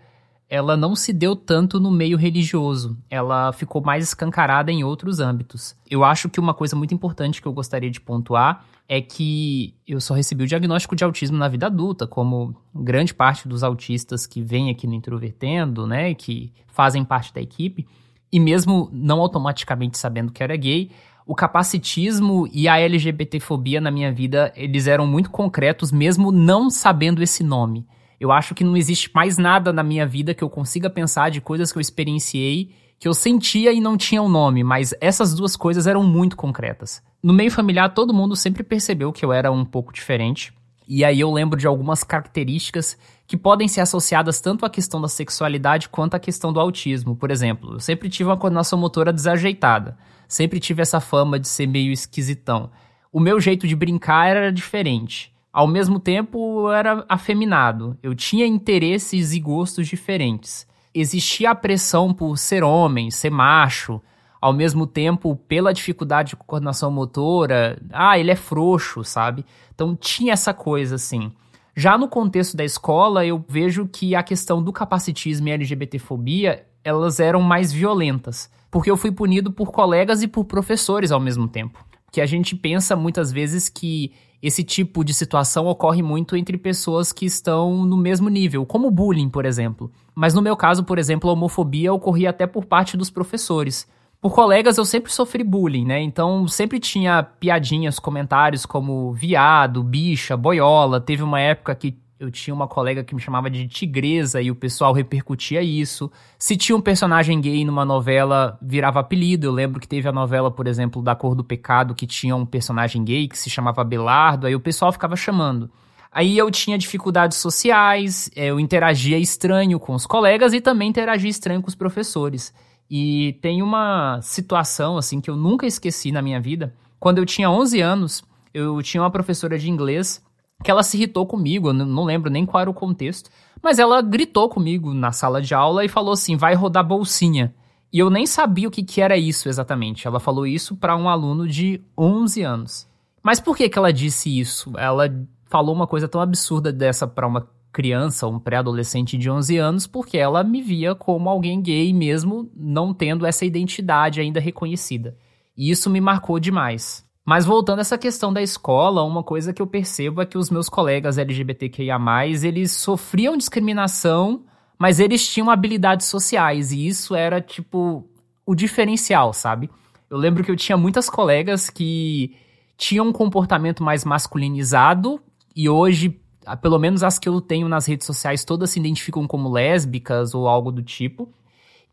ela 0.49 0.77
não 0.77 0.95
se 0.95 1.13
deu 1.13 1.35
tanto 1.35 1.81
no 1.81 1.91
meio 1.91 2.17
religioso, 2.17 2.97
ela 3.11 3.53
ficou 3.53 3.83
mais 3.83 4.05
escancarada 4.05 4.71
em 4.71 4.85
outros 4.85 5.19
âmbitos. 5.19 5.77
Eu 5.91 6.05
acho 6.05 6.29
que 6.29 6.39
uma 6.39 6.55
coisa 6.55 6.77
muito 6.77 6.95
importante 6.95 7.43
que 7.43 7.49
eu 7.49 7.53
gostaria 7.53 7.91
de 7.91 8.01
pontuar 8.01 8.65
é 8.89 9.01
que 9.01 9.75
eu 9.87 10.01
só 10.01 10.15
recebi 10.15 10.45
o 10.45 10.47
diagnóstico 10.47 10.95
de 10.95 11.03
autismo 11.03 11.37
na 11.37 11.49
vida 11.49 11.67
adulta, 11.67 12.07
como 12.07 12.55
grande 12.73 13.13
parte 13.13 13.49
dos 13.49 13.65
autistas 13.65 14.27
que 14.27 14.41
vêm 14.41 14.71
aqui 14.71 14.87
no 14.87 14.95
Introvertendo, 14.95 15.87
né, 15.87 16.15
que 16.15 16.53
fazem 16.69 17.05
parte 17.05 17.35
da 17.35 17.41
equipe 17.41 17.87
e 18.31 18.39
mesmo 18.39 18.89
não 18.93 19.21
automaticamente 19.21 19.99
sabendo 19.99 20.33
que 20.33 20.43
era 20.43 20.57
gay, 20.57 20.91
o 21.27 21.35
capacitismo 21.35 22.49
e 22.53 22.69
a 22.69 22.79
LGBTfobia 22.79 23.81
na 23.81 23.91
minha 23.91 24.13
vida, 24.13 24.53
eles 24.55 24.87
eram 24.87 25.07
muito 25.07 25.31
concretos 25.31 25.91
mesmo 25.91 26.31
não 26.31 26.71
sabendo 26.71 27.23
esse 27.23 27.43
nome. 27.43 27.85
Eu 28.21 28.33
acho 28.33 28.55
que 28.55 28.65
não 28.65 28.77
existe 28.77 29.11
mais 29.15 29.39
nada 29.39 29.73
na 29.73 29.83
minha 29.83 30.07
vida 30.07 30.35
que 30.35 30.43
eu 30.43 30.51
consiga 30.51 30.89
pensar 30.89 31.31
de 31.31 31.41
coisas 31.41 31.71
que 31.71 31.79
eu 31.79 31.83
experienciei 31.83 32.75
que 32.99 33.07
eu 33.07 33.15
sentia 33.15 33.73
e 33.73 33.81
não 33.81 33.97
tinha 33.97 34.23
um 34.23 34.29
nome, 34.29 34.65
mas 34.65 34.95
essas 35.01 35.35
duas 35.35 35.57
coisas 35.57 35.87
eram 35.87 36.03
muito 36.03 36.37
concretas. 36.37 37.03
No 37.23 37.33
meio 37.33 37.51
familiar, 37.51 37.93
todo 37.93 38.15
mundo 38.15 38.35
sempre 38.35 38.63
percebeu 38.63 39.13
que 39.13 39.25
eu 39.25 39.33
era 39.33 39.51
um 39.51 39.65
pouco 39.65 39.93
diferente. 39.93 40.53
E 40.89 41.05
aí 41.05 41.21
eu 41.21 41.33
lembro 41.33 41.59
de 41.59 41.67
algumas 41.67 42.05
características 42.05 42.97
que 43.27 43.37
podem 43.37 43.67
ser 43.67 43.81
associadas 43.81 44.41
tanto 44.41 44.65
à 44.65 44.71
questão 44.71 45.01
da 45.01 45.09
sexualidade 45.09 45.89
quanto 45.89 46.15
à 46.15 46.19
questão 46.19 46.53
do 46.53 46.61
autismo. 46.61 47.17
Por 47.17 47.31
exemplo, 47.31 47.75
eu 47.75 47.81
sempre 47.81 48.09
tive 48.09 48.31
uma 48.31 48.37
coordenação 48.37 48.79
motora 48.79 49.13
desajeitada, 49.13 49.99
sempre 50.29 50.61
tive 50.61 50.81
essa 50.81 51.01
fama 51.01 51.39
de 51.39 51.49
ser 51.49 51.67
meio 51.67 51.93
esquisitão. 51.93 52.71
O 53.13 53.19
meu 53.19 53.41
jeito 53.41 53.67
de 53.67 53.75
brincar 53.75 54.29
era 54.29 54.53
diferente. 54.53 55.35
Ao 55.57 55.67
mesmo 55.67 55.99
tempo, 55.99 56.69
eu 56.69 56.71
era 56.71 57.03
afeminado. 57.09 57.97
Eu 58.03 58.15
tinha 58.15 58.47
interesses 58.47 59.33
e 59.33 59.41
gostos 59.41 59.89
diferentes. 59.89 60.67
Existia 60.95 61.51
a 61.51 61.55
pressão 61.55 62.13
por 62.13 62.37
ser 62.37 62.63
homem, 62.63 63.11
ser 63.11 63.31
macho, 63.31 63.99
ao 64.39 64.53
mesmo 64.53 64.87
tempo, 64.87 65.35
pela 65.49 65.73
dificuldade 65.73 66.29
de 66.29 66.37
coordenação 66.37 66.91
motora, 66.91 67.81
ah, 67.91 68.19
ele 68.19 68.31
é 68.31 68.37
frouxo, 68.37 69.03
sabe? 69.03 69.47
Então 69.75 69.97
tinha 69.97 70.35
essa 70.35 70.53
coisa 70.53 70.97
assim. 70.97 71.33
Já 71.75 71.97
no 71.97 72.07
contexto 72.07 72.55
da 72.55 72.63
escola, 72.63 73.25
eu 73.25 73.43
vejo 73.49 73.89
que 73.91 74.15
a 74.15 74.23
questão 74.23 74.63
do 74.63 74.75
capacitismo 74.75 75.49
e 75.49 75.53
LGBTfobia, 75.53 76.67
elas 76.85 77.19
eram 77.19 77.41
mais 77.41 77.73
violentas, 77.73 78.51
porque 78.71 78.91
eu 78.91 78.97
fui 78.99 79.11
punido 79.11 79.51
por 79.51 79.73
colegas 79.73 80.23
e 80.23 80.29
por 80.29 80.45
professores 80.45 81.11
ao 81.11 81.19
mesmo 81.19 81.49
tempo. 81.49 81.83
Que 82.13 82.21
a 82.21 82.27
gente 82.27 82.55
pensa 82.55 82.95
muitas 82.95 83.33
vezes 83.33 83.71
que 83.71 84.13
esse 84.43 84.63
tipo 84.63 85.05
de 85.05 85.15
situação 85.15 85.67
ocorre 85.67 86.03
muito 86.03 86.37
entre 86.37 86.59
pessoas 86.59 87.13
que 87.13 87.27
estão 87.27 87.85
no 87.85 87.97
mesmo 87.97 88.29
nível, 88.29 88.65
como 88.67 88.91
bullying, 88.91 89.29
por 89.29 89.45
exemplo. 89.45 89.91
Mas 90.15 90.35
no 90.35 90.43
meu 90.43 90.57
caso, 90.57 90.85
por 90.85 90.99
exemplo, 90.99 91.29
a 91.29 91.33
homofobia 91.33 91.93
ocorria 91.93 92.31
até 92.31 92.47
por 92.47 92.65
parte 92.65 92.97
dos 92.97 93.11
professores 93.11 93.87
por 94.21 94.35
colegas 94.35 94.79
eu 94.79 94.85
sempre 94.85 95.13
sofri 95.13 95.45
bullying, 95.45 95.85
né? 95.85 96.01
Então 96.01 96.49
sempre 96.49 96.81
tinha 96.81 97.23
piadinhas, 97.23 97.99
comentários 97.99 98.67
como 98.67 99.13
viado, 99.13 99.83
bicha, 99.83 100.37
boiola. 100.37 101.01
Teve 101.01 101.23
uma 101.23 101.41
época 101.41 101.75
que 101.75 101.97
eu 102.19 102.31
tinha 102.31 102.55
uma 102.55 102.67
colega 102.67 103.05
que 103.05 103.15
me 103.15 103.21
chamava 103.21 103.51
de 103.51 103.69
tigresa 103.69 104.41
e 104.41 104.51
o 104.51 104.55
pessoal 104.55 104.93
repercutia 104.93 105.63
isso. 105.63 106.11
Se 106.39 106.57
tinha 106.57 106.75
um 106.75 106.81
personagem 106.81 107.41
gay 107.41 107.65
numa 107.65 107.85
novela, 107.85 108.59
virava 108.63 109.01
apelido. 109.01 109.47
Eu 109.47 109.53
lembro 109.53 109.79
que 109.79 109.87
teve 109.87 110.09
a 110.09 110.13
novela, 110.13 110.51
por 110.51 110.67
exemplo, 110.67 111.03
da 111.03 111.15
Cor 111.15 111.35
do 111.35 111.45
Pecado, 111.45 111.95
que 111.95 112.07
tinha 112.07 112.35
um 112.35 112.47
personagem 112.47 113.05
gay 113.05 113.29
que 113.29 113.39
se 113.39 113.51
chamava 113.51 113.85
Belardo, 113.85 114.47
aí 114.47 114.55
o 114.55 114.61
pessoal 114.61 114.91
ficava 114.93 115.15
chamando. 115.15 115.71
Aí 116.11 116.39
eu 116.39 116.51
tinha 116.51 116.79
dificuldades 116.79 117.37
sociais, 117.37 118.31
eu 118.35 118.59
interagia 118.59 119.19
estranho 119.19 119.79
com 119.79 119.95
os 119.95 120.07
colegas 120.07 120.55
e 120.55 120.61
também 120.63 120.89
interagia 120.89 121.29
estranho 121.29 121.61
com 121.61 121.69
os 121.69 121.75
professores. 121.75 122.55
E 122.91 123.37
tem 123.43 123.61
uma 123.61 124.21
situação, 124.23 124.97
assim, 124.97 125.21
que 125.21 125.29
eu 125.29 125.37
nunca 125.37 125.67
esqueci 125.67 126.11
na 126.11 126.23
minha 126.23 126.41
vida. 126.41 126.75
Quando 126.99 127.19
eu 127.19 127.27
tinha 127.27 127.51
11 127.51 127.81
anos, 127.83 128.25
eu 128.55 128.81
tinha 128.83 129.03
uma 129.03 129.11
professora 129.11 129.59
de 129.59 129.69
inglês 129.69 130.25
que 130.63 130.71
ela 130.71 130.83
se 130.83 130.97
irritou 130.97 131.27
comigo, 131.27 131.69
eu 131.69 131.73
não 131.73 132.05
lembro 132.05 132.31
nem 132.31 132.47
qual 132.47 132.61
era 132.61 132.71
o 132.71 132.75
contexto, 132.75 133.31
mas 133.63 133.79
ela 133.79 134.01
gritou 134.03 134.49
comigo 134.49 134.95
na 134.95 135.13
sala 135.13 135.41
de 135.41 135.55
aula 135.55 135.85
e 135.85 135.89
falou 135.89 136.13
assim: 136.13 136.37
vai 136.37 136.55
rodar 136.55 136.87
bolsinha. 136.87 137.55
E 137.93 137.99
eu 137.99 138.11
nem 138.11 138.27
sabia 138.27 138.69
o 138.69 138.71
que, 138.71 138.83
que 138.83 139.01
era 139.01 139.17
isso 139.17 139.49
exatamente. 139.49 140.07
Ela 140.07 140.21
falou 140.21 140.47
isso 140.47 140.77
para 140.77 140.97
um 140.97 141.09
aluno 141.09 141.47
de 141.47 141.81
11 141.97 142.43
anos. 142.43 142.89
Mas 143.23 143.41
por 143.41 143.57
que, 143.57 143.69
que 143.69 143.79
ela 143.79 143.93
disse 143.93 144.39
isso? 144.39 144.73
Ela 144.77 145.09
falou 145.47 145.75
uma 145.75 145.87
coisa 145.87 146.09
tão 146.09 146.21
absurda 146.21 146.73
dessa 146.73 147.07
para 147.07 147.27
uma 147.27 147.49
criança, 147.73 148.27
um 148.27 148.39
pré-adolescente 148.39 149.17
de 149.17 149.31
11 149.31 149.57
anos, 149.59 149.87
porque 149.87 150.19
ela 150.19 150.43
me 150.43 150.63
via 150.63 150.95
como 150.95 151.29
alguém 151.29 151.61
gay 151.61 151.93
mesmo 151.93 152.51
não 152.57 152.93
tendo 152.93 153.27
essa 153.27 153.45
identidade 153.45 154.21
ainda 154.21 154.41
reconhecida. 154.41 155.17
E 155.57 155.71
isso 155.71 155.89
me 155.89 156.01
marcou 156.01 156.41
demais. 156.41 157.06
Mas 157.27 157.45
voltando 157.45 157.79
a 157.79 157.81
essa 157.81 157.99
questão 157.99 158.33
da 158.33 158.41
escola, 158.41 159.03
uma 159.03 159.25
coisa 159.25 159.53
que 159.53 159.61
eu 159.61 159.67
percebo 159.67 160.23
é 160.23 160.27
que 160.27 160.39
os 160.39 160.49
meus 160.49 160.69
colegas 160.69 161.19
LGBTQIA+, 161.19 161.99
eles 162.45 162.71
sofriam 162.71 163.37
discriminação, 163.37 164.45
mas 164.79 165.01
eles 165.01 165.29
tinham 165.29 165.51
habilidades 165.51 166.07
sociais, 166.07 166.71
e 166.71 166.87
isso 166.87 167.17
era, 167.17 167.41
tipo, 167.41 168.09
o 168.47 168.55
diferencial, 168.55 169.33
sabe? 169.33 169.69
Eu 170.09 170.17
lembro 170.17 170.45
que 170.45 170.53
eu 170.53 170.57
tinha 170.57 170.79
muitas 170.79 171.11
colegas 171.11 171.69
que 171.69 172.37
tinham 172.77 173.09
um 173.09 173.13
comportamento 173.13 173.83
mais 173.83 174.05
masculinizado, 174.05 175.21
e 175.55 175.69
hoje 175.69 176.21
pelo 176.63 176.79
menos 176.79 177.03
as 177.03 177.19
que 177.19 177.29
eu 177.29 177.41
tenho 177.41 177.69
nas 177.69 177.87
redes 177.87 178.07
sociais, 178.07 178.45
todas 178.45 178.71
se 178.71 178.79
identificam 178.79 179.27
como 179.27 179.51
lésbicas 179.51 180.33
ou 180.33 180.47
algo 180.47 180.71
do 180.71 180.81
tipo. 180.81 181.29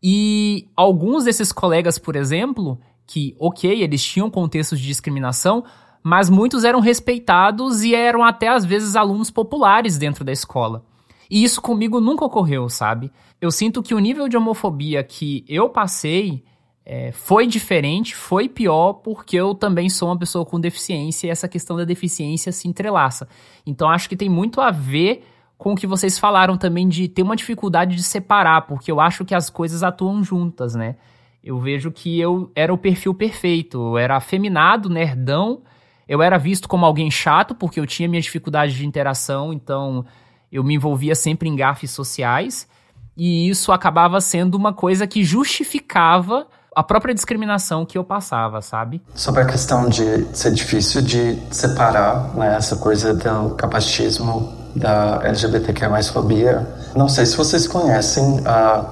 E 0.00 0.68
alguns 0.76 1.24
desses 1.24 1.50
colegas, 1.50 1.98
por 1.98 2.14
exemplo, 2.14 2.78
que, 3.06 3.34
ok, 3.38 3.82
eles 3.82 4.02
tinham 4.02 4.30
contextos 4.30 4.80
de 4.80 4.86
discriminação, 4.86 5.64
mas 6.02 6.28
muitos 6.28 6.64
eram 6.64 6.80
respeitados 6.80 7.82
e 7.82 7.94
eram 7.94 8.22
até 8.22 8.48
às 8.48 8.64
vezes 8.64 8.96
alunos 8.96 9.30
populares 9.30 9.96
dentro 9.96 10.24
da 10.24 10.32
escola. 10.32 10.84
E 11.30 11.42
isso 11.42 11.60
comigo 11.62 12.00
nunca 12.00 12.24
ocorreu, 12.24 12.68
sabe? 12.68 13.10
Eu 13.40 13.50
sinto 13.50 13.82
que 13.82 13.94
o 13.94 13.98
nível 13.98 14.28
de 14.28 14.36
homofobia 14.36 15.02
que 15.02 15.44
eu 15.48 15.68
passei 15.68 16.44
é, 16.84 17.12
foi 17.12 17.46
diferente, 17.46 18.14
foi 18.14 18.48
pior, 18.48 18.94
porque 18.94 19.36
eu 19.36 19.54
também 19.54 19.88
sou 19.88 20.08
uma 20.08 20.18
pessoa 20.18 20.44
com 20.44 20.60
deficiência 20.60 21.26
e 21.26 21.30
essa 21.30 21.48
questão 21.48 21.76
da 21.76 21.84
deficiência 21.84 22.52
se 22.52 22.68
entrelaça. 22.68 23.26
Então 23.66 23.88
acho 23.88 24.08
que 24.08 24.16
tem 24.16 24.28
muito 24.28 24.60
a 24.60 24.70
ver 24.70 25.24
com 25.56 25.72
o 25.72 25.76
que 25.76 25.86
vocês 25.86 26.18
falaram 26.18 26.58
também 26.58 26.86
de 26.86 27.08
ter 27.08 27.22
uma 27.22 27.36
dificuldade 27.36 27.96
de 27.96 28.02
separar, 28.02 28.62
porque 28.62 28.92
eu 28.92 29.00
acho 29.00 29.24
que 29.24 29.34
as 29.34 29.48
coisas 29.48 29.82
atuam 29.82 30.22
juntas, 30.22 30.74
né? 30.74 30.96
Eu 31.44 31.60
vejo 31.60 31.92
que 31.92 32.18
eu 32.18 32.50
era 32.54 32.72
o 32.72 32.78
perfil 32.78 33.12
perfeito, 33.12 33.76
eu 33.76 33.98
era 33.98 34.16
afeminado, 34.16 34.88
nerdão, 34.88 35.60
eu 36.08 36.22
era 36.22 36.38
visto 36.38 36.66
como 36.66 36.86
alguém 36.86 37.10
chato, 37.10 37.54
porque 37.54 37.78
eu 37.78 37.86
tinha 37.86 38.08
minha 38.08 38.22
dificuldade 38.22 38.74
de 38.74 38.86
interação, 38.86 39.52
então 39.52 40.06
eu 40.50 40.64
me 40.64 40.74
envolvia 40.74 41.14
sempre 41.14 41.46
em 41.46 41.54
gafes 41.54 41.90
sociais, 41.90 42.66
e 43.14 43.46
isso 43.46 43.72
acabava 43.72 44.22
sendo 44.22 44.54
uma 44.54 44.72
coisa 44.72 45.06
que 45.06 45.22
justificava 45.22 46.46
a 46.74 46.82
própria 46.82 47.14
discriminação 47.14 47.84
que 47.84 47.98
eu 47.98 48.02
passava, 48.02 48.62
sabe? 48.62 49.02
Sobre 49.14 49.42
a 49.42 49.44
questão 49.44 49.86
de 49.86 50.26
ser 50.32 50.50
difícil 50.50 51.02
de 51.02 51.38
separar 51.50 52.34
né, 52.34 52.56
essa 52.56 52.76
coisa 52.76 53.12
do 53.12 53.54
capacitismo 53.54 54.50
da 54.74 55.20
LGBTQ 55.22 55.88
mais 55.88 56.08
fobia. 56.08 56.66
Não 56.96 57.06
sei 57.06 57.26
se 57.26 57.36
vocês 57.36 57.66
conhecem 57.66 58.40
a, 58.46 58.86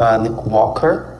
a 0.00 0.18
Nick 0.18 0.48
Walker, 0.48 1.13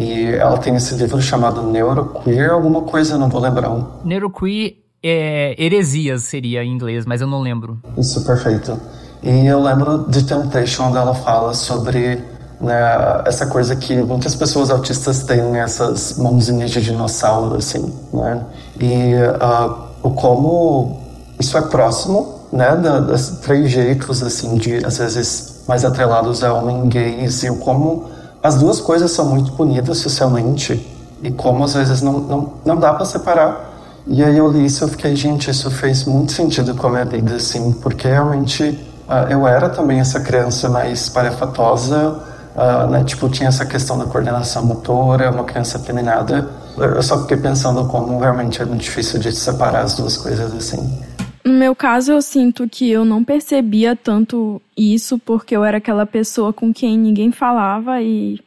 e 0.00 0.34
ela 0.34 0.56
tem 0.56 0.74
esse 0.74 0.94
livro 0.94 1.20
chamado 1.20 1.62
Neuroqueer, 1.62 2.50
alguma 2.50 2.80
coisa, 2.80 3.18
não 3.18 3.28
vou 3.28 3.38
lembrar. 3.38 3.70
Neuroqueer 4.02 4.76
é 5.02 5.54
heresias 5.62 6.22
seria 6.22 6.64
em 6.64 6.72
inglês, 6.72 7.04
mas 7.04 7.20
eu 7.20 7.26
não 7.26 7.42
lembro. 7.42 7.78
Isso, 7.98 8.24
perfeito. 8.24 8.80
E 9.22 9.46
eu 9.46 9.62
lembro 9.62 10.06
de 10.08 10.24
Temptation, 10.24 10.84
onde 10.84 10.96
ela 10.96 11.14
fala 11.14 11.52
sobre 11.52 12.18
né, 12.58 13.22
essa 13.26 13.46
coisa 13.46 13.76
que 13.76 13.94
muitas 13.96 14.34
pessoas 14.34 14.70
autistas 14.70 15.22
têm 15.24 15.58
essas 15.58 16.16
mãozinhas 16.16 16.70
de 16.70 16.80
dinossauro, 16.80 17.56
assim, 17.56 17.92
né? 18.10 18.42
E 18.80 19.14
uh, 19.14 19.74
o 20.02 20.10
como 20.12 20.98
isso 21.38 21.58
é 21.58 21.60
próximo, 21.60 22.40
né, 22.50 22.74
das 23.06 23.40
três 23.40 23.70
jeitos, 23.70 24.22
assim, 24.22 24.56
de, 24.56 24.76
às 24.84 24.96
vezes, 24.96 25.62
mais 25.68 25.84
atrelados 25.84 26.42
a 26.42 26.54
homem 26.54 26.88
gays, 26.88 27.42
e 27.42 27.50
o 27.50 27.56
como 27.56 28.08
as 28.42 28.56
duas 28.56 28.80
coisas 28.80 29.10
são 29.10 29.26
muito 29.26 29.52
punidas 29.52 29.98
socialmente, 29.98 30.86
e 31.22 31.30
como, 31.30 31.64
às 31.64 31.74
vezes, 31.74 32.00
não, 32.00 32.18
não, 32.20 32.52
não 32.64 32.76
dá 32.76 32.94
para 32.94 33.04
separar. 33.04 33.70
E 34.06 34.24
aí 34.24 34.36
eu 34.38 34.50
li 34.50 34.64
isso 34.64 34.84
e 34.84 34.88
fiquei, 34.88 35.14
gente, 35.14 35.50
isso 35.50 35.70
fez 35.70 36.04
muito 36.04 36.32
sentido 36.32 36.74
com 36.74 36.86
a 36.86 36.90
minha 36.90 37.04
vida, 37.04 37.34
assim, 37.36 37.72
porque 37.72 38.08
realmente 38.08 38.64
uh, 39.06 39.30
eu 39.30 39.46
era 39.46 39.68
também 39.68 40.00
essa 40.00 40.20
criança 40.20 40.68
mais 40.68 41.08
parafatosa, 41.08 42.30
Uh, 42.50 42.90
né, 42.90 43.04
tipo, 43.04 43.28
tinha 43.28 43.48
essa 43.48 43.64
questão 43.64 43.96
da 43.96 44.04
coordenação 44.06 44.64
motora, 44.64 45.30
uma 45.30 45.44
criança 45.44 45.78
afeminada. 45.78 46.48
Eu 46.76 47.02
só 47.02 47.20
fiquei 47.20 47.36
pensando 47.36 47.84
como 47.84 48.18
realmente 48.18 48.60
é 48.60 48.64
muito 48.64 48.82
difícil 48.82 49.20
de 49.20 49.32
separar 49.32 49.82
as 49.82 49.94
duas 49.94 50.16
coisas 50.16 50.52
assim. 50.52 51.00
No 51.44 51.52
meu 51.52 51.74
caso, 51.74 52.12
eu 52.12 52.20
sinto 52.20 52.68
que 52.68 52.90
eu 52.90 53.04
não 53.04 53.24
percebia 53.24 53.96
tanto 53.96 54.60
isso 54.76 55.18
porque 55.18 55.56
eu 55.56 55.64
era 55.64 55.78
aquela 55.78 56.04
pessoa 56.04 56.52
com 56.52 56.72
quem 56.72 56.98
ninguém 56.98 57.32
falava 57.32 58.02
e 58.02 58.38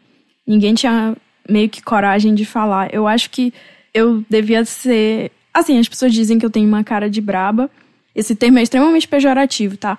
ninguém 0.45 0.73
tinha 0.75 1.15
meio 1.49 1.69
que 1.69 1.81
coragem 1.81 2.35
de 2.35 2.45
falar. 2.45 2.93
Eu 2.93 3.07
acho 3.07 3.29
que 3.29 3.53
eu 3.93 4.23
devia 4.29 4.63
ser. 4.65 5.31
Assim, 5.53 5.77
as 5.79 5.87
pessoas 5.87 6.13
dizem 6.13 6.37
que 6.37 6.45
eu 6.45 6.49
tenho 6.49 6.67
uma 6.67 6.83
cara 6.83 7.09
de 7.09 7.21
braba. 7.21 7.69
Esse 8.15 8.35
termo 8.35 8.59
é 8.59 8.63
extremamente 8.63 9.07
pejorativo, 9.07 9.75
tá? 9.75 9.97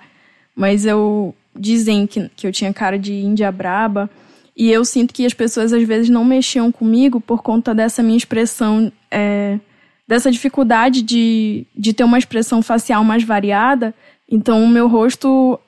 Mas 0.55 0.85
eu 0.85 1.35
dizem 1.53 2.07
que, 2.07 2.29
que 2.35 2.47
eu 2.47 2.51
tinha 2.51 2.73
cara 2.73 2.97
de 2.97 3.13
índia 3.13 3.51
braba. 3.51 4.09
E 4.55 4.71
eu 4.71 4.85
sinto 4.85 5.13
que 5.13 5.25
as 5.25 5.33
pessoas 5.33 5.73
às 5.73 5.83
vezes 5.83 6.09
não 6.09 6.23
mexiam 6.23 6.71
comigo 6.71 7.19
por 7.19 7.43
conta 7.43 7.75
dessa 7.75 8.01
minha 8.01 8.17
expressão, 8.17 8.89
é, 9.11 9.59
dessa 10.07 10.31
dificuldade 10.31 11.01
de, 11.01 11.65
de 11.75 11.93
ter 11.93 12.03
uma 12.03 12.17
expressão 12.17 12.61
facial 12.61 13.03
mais 13.03 13.23
variada. 13.23 13.93
Então, 14.29 14.63
o 14.63 14.67
meu 14.67 14.87
rosto 14.87 15.59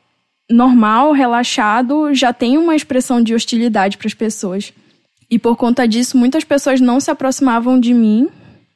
normal, 0.50 1.12
relaxado, 1.12 2.13
já 2.13 2.32
tem 2.32 2.58
uma 2.58 2.75
expressão 2.75 3.22
de 3.22 3.34
hostilidade 3.34 3.98
para 3.98 4.08
as 4.08 4.13
pessoas. 4.13 4.74
E 5.29 5.38
por 5.38 5.58
conta 5.58 5.88
disso, 5.88 6.17
muitas 6.17 6.44
pessoas 6.44 6.79
não 6.79 7.00
se 7.00 7.12
aproximavam 7.12 7.79
de 7.79 7.94
mim 7.94 8.29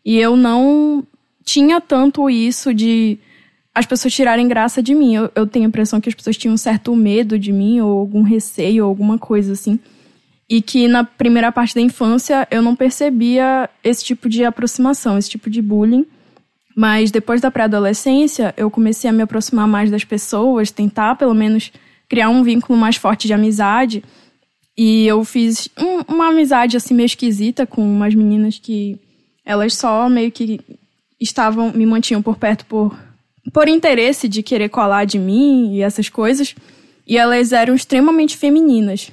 e 0.03 0.17
eu 0.17 0.35
não 0.35 1.05
tinha 1.45 1.79
tanto 1.79 2.29
isso 2.29 2.73
de 2.73 3.17
as 3.73 3.85
pessoas 3.85 4.13
tirarem 4.13 4.47
graça 4.47 4.83
de 4.83 4.93
mim. 4.93 5.15
Eu, 5.15 5.31
eu 5.33 5.47
tenho 5.47 5.65
a 5.65 5.67
impressão 5.69 6.01
que 6.01 6.09
as 6.09 6.15
pessoas 6.15 6.35
tinham 6.35 6.53
um 6.53 6.57
certo 6.57 6.93
medo 6.95 7.39
de 7.39 7.53
mim, 7.53 7.79
ou 7.79 7.99
algum 7.99 8.21
receio, 8.21 8.83
ou 8.83 8.89
alguma 8.89 9.17
coisa 9.17 9.53
assim. 9.53 9.79
E 10.51 10.61
que 10.61 10.85
na 10.85 11.05
primeira 11.05 11.49
parte 11.49 11.73
da 11.73 11.79
infância 11.79 12.45
eu 12.51 12.61
não 12.61 12.75
percebia 12.75 13.69
esse 13.81 14.03
tipo 14.03 14.27
de 14.27 14.43
aproximação, 14.43 15.17
esse 15.17 15.29
tipo 15.29 15.49
de 15.49 15.61
bullying. 15.61 16.05
Mas 16.75 17.09
depois 17.09 17.39
da 17.39 17.49
pré-adolescência, 17.49 18.53
eu 18.57 18.69
comecei 18.69 19.09
a 19.09 19.13
me 19.13 19.21
aproximar 19.21 19.65
mais 19.65 19.89
das 19.89 20.03
pessoas, 20.03 20.69
tentar 20.69 21.15
pelo 21.15 21.33
menos 21.33 21.71
criar 22.09 22.27
um 22.27 22.43
vínculo 22.43 22.77
mais 22.77 22.97
forte 22.97 23.27
de 23.27 23.33
amizade. 23.33 24.03
E 24.77 25.07
eu 25.07 25.23
fiz 25.23 25.69
um, 25.79 26.13
uma 26.13 26.27
amizade 26.27 26.75
assim 26.75 26.93
meio 26.93 27.05
esquisita 27.05 27.65
com 27.65 27.81
umas 27.81 28.13
meninas 28.13 28.59
que 28.59 28.99
elas 29.45 29.73
só 29.73 30.09
meio 30.09 30.33
que 30.33 30.59
estavam 31.17 31.71
me 31.71 31.85
mantinham 31.85 32.21
por 32.21 32.35
perto 32.35 32.65
por 32.65 32.93
por 33.53 33.69
interesse 33.69 34.27
de 34.27 34.43
querer 34.43 34.67
colar 34.67 35.05
de 35.05 35.17
mim 35.17 35.75
e 35.75 35.81
essas 35.81 36.09
coisas. 36.09 36.53
E 37.07 37.17
elas 37.17 37.53
eram 37.53 37.73
extremamente 37.73 38.35
femininas. 38.35 39.11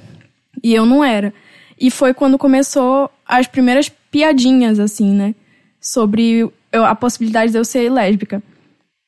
E 0.63 0.75
eu 0.75 0.85
não 0.85 1.05
era. 1.05 1.33
E 1.81 1.91
foi 1.91 2.13
quando 2.13 2.39
começou 2.39 3.11
as 3.27 3.47
primeiras 3.47 3.89
piadinhas, 4.11 4.79
assim, 4.79 5.15
né? 5.15 5.35
Sobre 5.81 6.51
a 6.73 6.95
possibilidade 6.95 7.53
de 7.53 7.59
eu 7.59 7.65
ser 7.65 7.91
lésbica. 7.91 8.43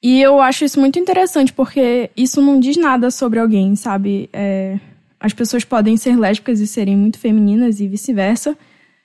E 0.02 0.20
eu 0.20 0.40
acho 0.40 0.64
isso 0.64 0.80
muito 0.80 0.98
interessante, 0.98 1.52
porque 1.52 2.10
isso 2.16 2.40
não 2.40 2.58
diz 2.58 2.76
nada 2.76 3.10
sobre 3.10 3.38
alguém, 3.38 3.76
sabe? 3.76 4.30
É, 4.32 4.78
as 5.18 5.32
pessoas 5.32 5.64
podem 5.64 5.96
ser 5.96 6.16
lésbicas 6.16 6.60
e 6.60 6.66
serem 6.66 6.96
muito 6.96 7.18
femininas 7.18 7.80
e 7.80 7.88
vice-versa. 7.88 8.56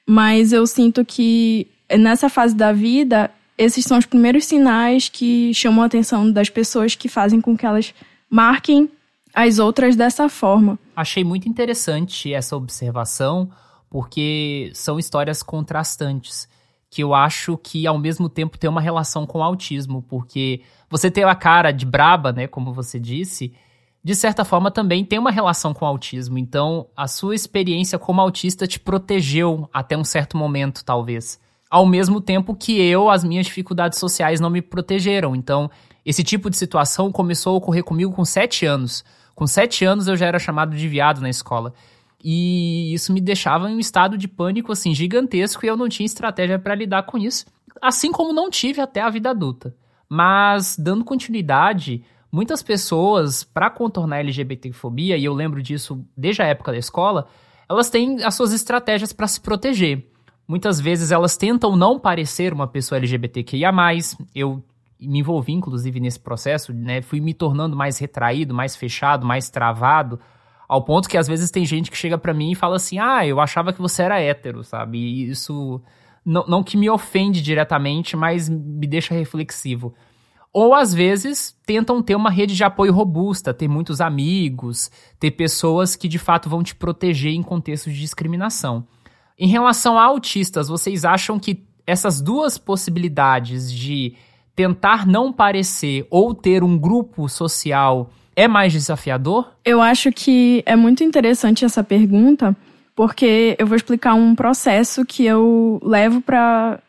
Mas 0.08 0.54
eu 0.54 0.66
sinto 0.66 1.04
que 1.04 1.68
nessa 1.98 2.30
fase 2.30 2.56
da 2.56 2.72
vida 2.72 3.30
esses 3.58 3.86
são 3.86 3.98
os 3.98 4.06
primeiros 4.06 4.46
sinais 4.46 5.10
que 5.10 5.54
chamam 5.54 5.82
a 5.82 5.86
atenção 5.86 6.30
das 6.30 6.50
pessoas 6.50 6.96
que 6.96 7.08
fazem 7.08 7.40
com 7.40 7.56
que 7.56 7.66
elas 7.66 7.94
marquem 8.30 8.90
as 9.36 9.60
outras 9.60 9.96
dessa 9.96 10.30
forma. 10.30 10.80
Achei 10.96 11.24
muito 11.24 11.50
interessante 11.50 12.34
essa 12.34 12.56
observação, 12.56 13.50
porque 13.90 14.72
são 14.74 14.98
histórias 14.98 15.44
contrastantes, 15.44 16.48
que 16.90 17.04
eu 17.04 17.14
acho 17.14 17.58
que 17.58 17.86
ao 17.86 17.98
mesmo 17.98 18.30
tempo 18.30 18.58
tem 18.58 18.70
uma 18.70 18.82
relação 18.82 19.26
com 19.26 19.40
o 19.40 19.44
autismo, 19.44 20.02
porque 20.04 20.62
você 20.90 21.12
ter 21.12 21.28
a 21.28 21.36
cara 21.36 21.72
de 21.72 21.86
braba, 21.86 22.32
né, 22.32 22.48
como 22.48 22.74
você 22.74 23.00
disse, 23.00 23.54
de 24.02 24.16
certa 24.16 24.46
forma 24.46 24.72
também 24.72 25.04
tem 25.04 25.20
uma 25.20 25.32
relação 25.32 25.74
com 25.74 25.84
o 25.84 25.88
autismo. 25.88 26.38
Então, 26.38 26.88
a 26.96 27.08
sua 27.08 27.36
experiência 27.36 28.00
como 28.00 28.22
autista 28.22 28.66
te 28.66 28.80
protegeu 28.80 29.70
até 29.74 29.98
um 29.98 30.04
certo 30.04 30.38
momento, 30.38 30.86
talvez 30.86 31.40
ao 31.76 31.86
mesmo 31.86 32.22
tempo 32.22 32.56
que 32.56 32.80
eu, 32.80 33.10
as 33.10 33.24
minhas 33.24 33.46
dificuldades 33.46 34.00
sociais 34.00 34.40
não 34.40 34.50
me 34.50 34.62
protegeram. 34.62 35.36
Então, 35.36 35.70
esse 36.06 36.24
tipo 36.24 36.50
de 36.50 36.56
situação 36.56 37.12
começou 37.12 37.54
a 37.54 37.58
ocorrer 37.58 37.84
comigo 37.84 38.14
com 38.14 38.24
sete 38.24 38.66
anos. 38.66 39.04
Com 39.36 39.46
sete 39.46 39.84
anos 39.84 40.08
eu 40.08 40.16
já 40.16 40.26
era 40.26 40.40
chamado 40.40 40.76
de 40.76 40.88
viado 40.88 41.22
na 41.22 41.30
escola. 41.30 41.74
E 42.24 42.94
isso 42.94 43.14
me 43.14 43.22
deixava 43.22 43.70
em 43.70 43.76
um 43.76 43.80
estado 43.80 44.18
de 44.18 44.28
pânico 44.28 44.72
assim 44.72 44.96
gigantesco 44.96 45.64
e 45.64 45.70
eu 45.70 45.78
não 45.78 45.90
tinha 45.90 46.06
estratégia 46.06 46.58
para 46.58 46.74
lidar 46.74 47.04
com 47.04 47.18
isso, 47.18 47.46
assim 47.82 48.12
como 48.12 48.34
não 48.34 48.50
tive 48.50 48.82
até 48.82 49.02
a 49.02 49.10
vida 49.10 49.30
adulta. 49.30 49.76
Mas 50.10 50.76
dando 50.80 51.04
continuidade, 51.04 52.04
muitas 52.32 52.64
pessoas 52.64 53.44
para 53.44 53.70
contornar 53.70 54.18
a 54.18 54.20
LGBTfobia, 54.20 55.18
e 55.18 55.26
eu 55.26 55.34
lembro 55.34 55.62
disso 55.62 56.04
desde 56.18 56.42
a 56.42 56.46
época 56.46 56.72
da 56.72 56.78
escola, 56.78 57.28
elas 57.70 57.90
têm 57.90 58.24
as 58.24 58.34
suas 58.34 58.54
estratégias 58.54 59.14
para 59.14 59.28
se 59.28 59.42
proteger. 59.42 60.10
Muitas 60.48 60.80
vezes 60.80 61.12
elas 61.12 61.36
tentam 61.38 61.76
não 61.76 62.00
parecer 62.00 62.54
uma 62.54 62.68
pessoa 62.68 62.98
LGBTQIA+. 62.98 63.72
Eu 64.34 64.64
me 65.08 65.20
envolvi, 65.20 65.54
inclusive, 65.54 66.00
nesse 66.00 66.20
processo, 66.20 66.74
né? 66.74 67.02
Fui 67.02 67.20
me 67.20 67.34
tornando 67.34 67.76
mais 67.76 67.98
retraído, 67.98 68.54
mais 68.54 68.76
fechado, 68.76 69.26
mais 69.26 69.50
travado, 69.50 70.20
ao 70.68 70.84
ponto 70.84 71.10
que 71.10 71.18
às 71.18 71.28
vezes 71.28 71.52
tem 71.52 71.66
gente 71.66 71.92
que 71.92 71.98
chega 71.98 72.18
para 72.18 72.34
mim 72.34 72.52
e 72.52 72.56
fala 72.56 72.76
assim: 72.76 73.00
ah, 73.00 73.26
eu 73.26 73.40
achava 73.40 73.72
que 73.72 73.82
você 73.82 74.04
era 74.04 74.20
hétero, 74.20 74.64
sabe? 74.64 74.98
E 74.98 75.30
isso 75.30 75.82
não, 76.26 76.46
não 76.48 76.64
que 76.64 76.78
me 76.78 76.90
ofende 76.90 77.42
diretamente, 77.42 78.18
mas 78.18 78.50
me 78.50 78.88
deixa 78.88 79.14
reflexivo. 79.14 79.94
Ou 80.52 80.74
às 80.74 80.94
vezes 80.94 81.54
tentam 81.66 82.02
ter 82.02 82.16
uma 82.16 82.30
rede 82.30 82.56
de 82.56 82.64
apoio 82.64 82.94
robusta, 82.94 83.54
ter 83.54 83.68
muitos 83.68 84.00
amigos, 84.00 84.90
ter 85.20 85.32
pessoas 85.32 85.98
que 85.98 86.08
de 86.08 86.18
fato 86.18 86.50
vão 86.50 86.64
te 86.64 86.74
proteger 86.74 87.34
em 87.34 87.44
contextos 87.44 87.94
de 87.94 88.00
discriminação. 88.00 88.88
Em 89.38 89.50
relação 89.50 90.00
a 90.00 90.04
autistas, 90.06 90.70
vocês 90.70 91.04
acham 91.04 91.38
que 91.38 91.66
essas 91.86 92.22
duas 92.22 92.58
possibilidades 92.58 93.72
de 93.72 94.16
tentar 94.56 95.06
não 95.06 95.34
parecer 95.34 96.08
ou 96.10 96.34
ter 96.34 96.64
um 96.64 96.78
grupo 96.78 97.28
social 97.28 98.10
é 98.36 98.48
mais 98.48 98.72
desafiador? 98.74 99.52
Eu 99.64 99.82
acho 99.82 100.12
que 100.12 100.64
é 100.66 100.76
muito 100.76 101.04
interessante 101.04 101.66
essa 101.66 101.84
pergunta, 101.84 102.56
porque 102.96 103.56
eu 103.60 103.68
vou 103.68 103.76
explicar 103.76 104.14
um 104.14 104.36
processo 104.36 105.06
que 105.06 105.26
eu 105.26 105.80
levo 105.84 106.22
para 106.22 106.80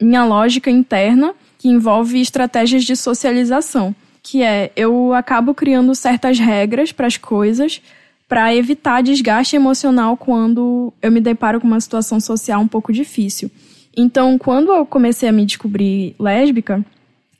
minha 0.00 0.24
lógica 0.24 0.70
interna, 0.70 1.34
que 1.58 1.68
envolve 1.68 2.20
estratégias 2.20 2.84
de 2.84 2.96
socialização, 2.96 3.94
que 4.22 4.42
é 4.42 4.72
eu 4.74 5.12
acabo 5.14 5.54
criando 5.54 5.94
certas 5.94 6.38
regras 6.38 6.92
para 6.92 7.06
as 7.06 7.16
coisas 7.16 7.80
para 8.28 8.54
evitar 8.54 9.02
desgaste 9.02 9.54
emocional 9.54 10.16
quando 10.16 10.92
eu 11.02 11.12
me 11.12 11.20
deparo 11.20 11.60
com 11.60 11.66
uma 11.66 11.80
situação 11.80 12.18
social 12.18 12.62
um 12.62 12.66
pouco 12.66 12.90
difícil. 12.90 13.50
Então, 13.94 14.38
quando 14.38 14.72
eu 14.72 14.86
comecei 14.86 15.28
a 15.28 15.32
me 15.32 15.44
descobrir 15.44 16.14
lésbica, 16.18 16.82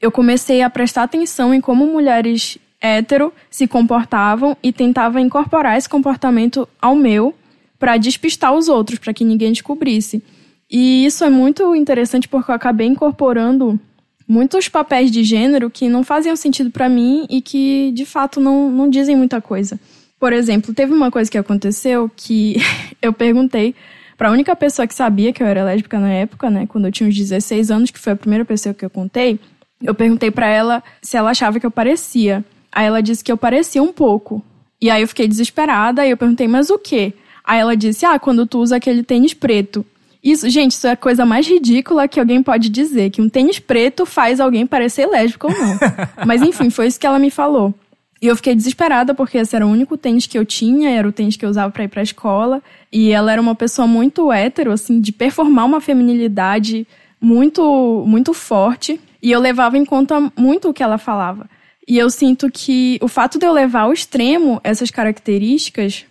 eu 0.03 0.11
comecei 0.11 0.61
a 0.63 0.69
prestar 0.69 1.05
atenção 1.05 1.55
em 1.55 1.61
como 1.61 1.87
mulheres 1.87 2.59
hétero 2.81 3.33
se 3.49 3.69
comportavam 3.69 4.57
e 4.61 4.73
tentava 4.73 5.21
incorporar 5.21 5.79
esse 5.79 5.89
comportamento 5.89 6.69
ao 6.81 6.97
meu 6.97 7.33
para 7.79 7.97
despistar 7.97 8.53
os 8.53 8.69
outros, 8.69 8.99
para 8.99 9.15
que 9.15 9.25
ninguém 9.25 9.53
descobrisse. 9.53 10.21
E 10.69 11.07
isso 11.07 11.23
é 11.23 11.31
muito 11.31 11.77
interessante 11.77 12.29
porque 12.29 12.51
eu 12.51 12.55
acabei 12.55 12.89
incorporando 12.89 13.79
muitos 14.27 14.69
papéis 14.69 15.11
de 15.11 15.23
gênero 15.23 15.71
que 15.71 15.89
não 15.89 16.03
faziam 16.03 16.35
sentido 16.35 16.71
para 16.71 16.89
mim 16.89 17.27
e 17.31 17.41
que 17.41 17.93
de 17.93 18.05
fato 18.05 18.41
não, 18.41 18.71
não 18.71 18.91
dizem 18.91 19.15
muita 19.15 19.41
coisa. 19.41 19.79
Por 20.19 20.33
exemplo, 20.33 20.75
teve 20.75 20.93
uma 20.93 21.11
coisa 21.11 21.31
que 21.31 21.39
aconteceu 21.39 22.11
que 22.17 22.57
eu 23.01 23.13
perguntei 23.13 23.75
para 24.17 24.29
a 24.29 24.33
única 24.33 24.57
pessoa 24.57 24.87
que 24.87 24.95
sabia 24.95 25.33
que 25.33 25.43
eu 25.43 25.47
era 25.47 25.65
lésbica 25.65 25.99
na 25.99 26.11
época, 26.11 26.51
né, 26.51 26.67
quando 26.67 26.87
eu 26.87 26.93
tinha 26.93 27.09
uns 27.09 27.17
16 27.17 27.71
anos, 27.71 27.91
que 27.91 27.99
foi 27.99 28.13
a 28.13 28.17
primeira 28.17 28.45
pessoa 28.45 28.75
que 28.75 28.85
eu 28.85 28.91
contei, 28.91 29.39
eu 29.83 29.95
perguntei 29.95 30.31
para 30.31 30.47
ela 30.47 30.83
se 31.01 31.17
ela 31.17 31.31
achava 31.31 31.59
que 31.59 31.67
eu 31.67 31.71
parecia. 31.71 32.45
Aí 32.71 32.87
ela 32.87 33.03
disse 33.03 33.23
que 33.23 33.31
eu 33.31 33.37
parecia 33.37 33.83
um 33.83 33.93
pouco. 33.93 34.43
E 34.81 34.91
aí 34.91 35.03
eu 35.03 35.09
fiquei 35.09 35.29
desesperada 35.29 36.07
e 36.07 36.11
eu 36.11 36.17
perguntei, 36.17 36.49
mas 36.49 36.71
o 36.71 36.79
quê? 36.79 37.13
Aí 37.45 37.61
ela 37.61 37.77
disse, 37.77 38.07
ah, 38.07 38.19
quando 38.19 38.47
tu 38.47 38.59
usa 38.59 38.77
aquele 38.77 39.03
tênis 39.03 39.35
preto. 39.35 39.85
Isso, 40.23 40.49
gente, 40.49 40.73
isso 40.73 40.87
é 40.87 40.93
a 40.93 40.97
coisa 40.97 41.27
mais 41.27 41.47
ridícula 41.47 42.07
que 42.07 42.21
alguém 42.21 42.43
pode 42.43 42.69
dizer, 42.69 43.11
que 43.11 43.21
um 43.21 43.29
tênis 43.29 43.59
preto 43.59 44.07
faz 44.07 44.39
alguém 44.39 44.67
parecer 44.67 45.07
lésbico 45.07 45.49
ou 45.49 45.53
não. 45.53 45.79
mas 46.25 46.43
enfim, 46.43 46.71
foi 46.71 46.87
isso 46.87 46.99
que 46.99 47.07
ela 47.07 47.19
me 47.19 47.31
falou. 47.31 47.75
E 48.23 48.29
eu 48.29 48.37
fiquei 48.37 48.55
desesperada 48.55 49.15
porque 49.15 49.39
esse 49.39 49.57
era 49.57 49.67
o 49.67 49.71
único 49.71 49.99
tênis 49.99 50.29
que 50.29 50.39
eu 50.39 50.45
tinha, 50.45 50.91
era 50.91 51.09
o 51.09 51.13
tênis 51.13 51.37
que 51.37 51.45
eu 51.45 51.51
usava 51.51 51.73
para 51.73 51.83
ir 51.83 51.89
pra 51.89 52.05
escola. 52.05 52.63
E 52.93 53.11
ela 53.11 53.33
era 53.33 53.43
uma 53.43 53.57
pessoa 53.57 53.89
muito 53.89 54.33
hétero, 54.33 54.71
assim, 54.71 55.01
de 55.01 55.11
performar 55.11 55.67
uma 55.67 55.81
feminilidade 55.81 56.87
muito, 57.21 58.05
muito 58.07 58.33
forte. 58.33 59.01
E 59.23 59.31
eu 59.31 59.41
levava 59.41 59.79
em 59.79 59.85
conta 59.85 60.33
muito 60.37 60.69
o 60.69 60.75
que 60.75 60.83
ela 60.83 60.99
falava. 60.99 61.49
E 61.87 61.99
eu 61.99 62.11
sinto 62.11 62.51
que 62.51 62.99
o 63.01 63.09
fato 63.09 63.39
de 63.39 63.47
eu 63.47 63.53
levar 63.53 63.83
ao 63.83 63.93
extremo 63.93 64.61
essas 64.65 64.91
características 64.91 66.05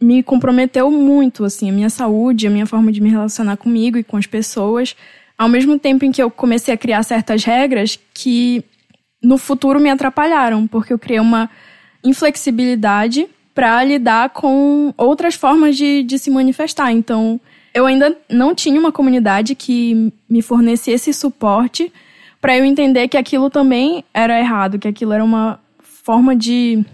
me 0.00 0.22
comprometeu 0.22 0.90
muito, 0.90 1.44
assim, 1.44 1.70
a 1.70 1.72
minha 1.72 1.88
saúde, 1.88 2.46
a 2.46 2.50
minha 2.50 2.66
forma 2.66 2.92
de 2.92 3.00
me 3.00 3.08
relacionar 3.08 3.56
comigo 3.56 3.96
e 3.96 4.04
com 4.04 4.16
as 4.16 4.26
pessoas, 4.26 4.94
ao 5.38 5.48
mesmo 5.48 5.78
tempo 5.78 6.04
em 6.04 6.12
que 6.12 6.22
eu 6.22 6.30
comecei 6.30 6.74
a 6.74 6.76
criar 6.76 7.02
certas 7.02 7.44
regras 7.44 7.98
que 8.12 8.62
no 9.22 9.38
futuro 9.38 9.80
me 9.80 9.90
atrapalharam, 9.90 10.66
porque 10.66 10.92
eu 10.92 10.98
criei 10.98 11.20
uma 11.20 11.48
inflexibilidade 12.04 13.26
para 13.54 13.82
lidar 13.82 14.30
com 14.30 14.92
outras 14.98 15.34
formas 15.34 15.76
de, 15.76 16.02
de 16.02 16.18
se 16.18 16.30
manifestar. 16.30 16.92
Então, 16.92 17.40
eu 17.74 17.86
ainda 17.86 18.16
não 18.30 18.54
tinha 18.54 18.78
uma 18.78 18.92
comunidade 18.92 19.54
que 19.54 20.12
me 20.28 20.42
fornecesse 20.42 21.12
suporte 21.12 21.90
para 22.46 22.56
eu 22.56 22.64
entender 22.64 23.08
que 23.08 23.16
aquilo 23.16 23.50
também 23.50 24.04
era 24.14 24.38
errado, 24.38 24.78
que 24.78 24.86
aquilo 24.86 25.12
era 25.12 25.24
uma 25.24 25.58
forma 25.80 26.36
de 26.36 26.84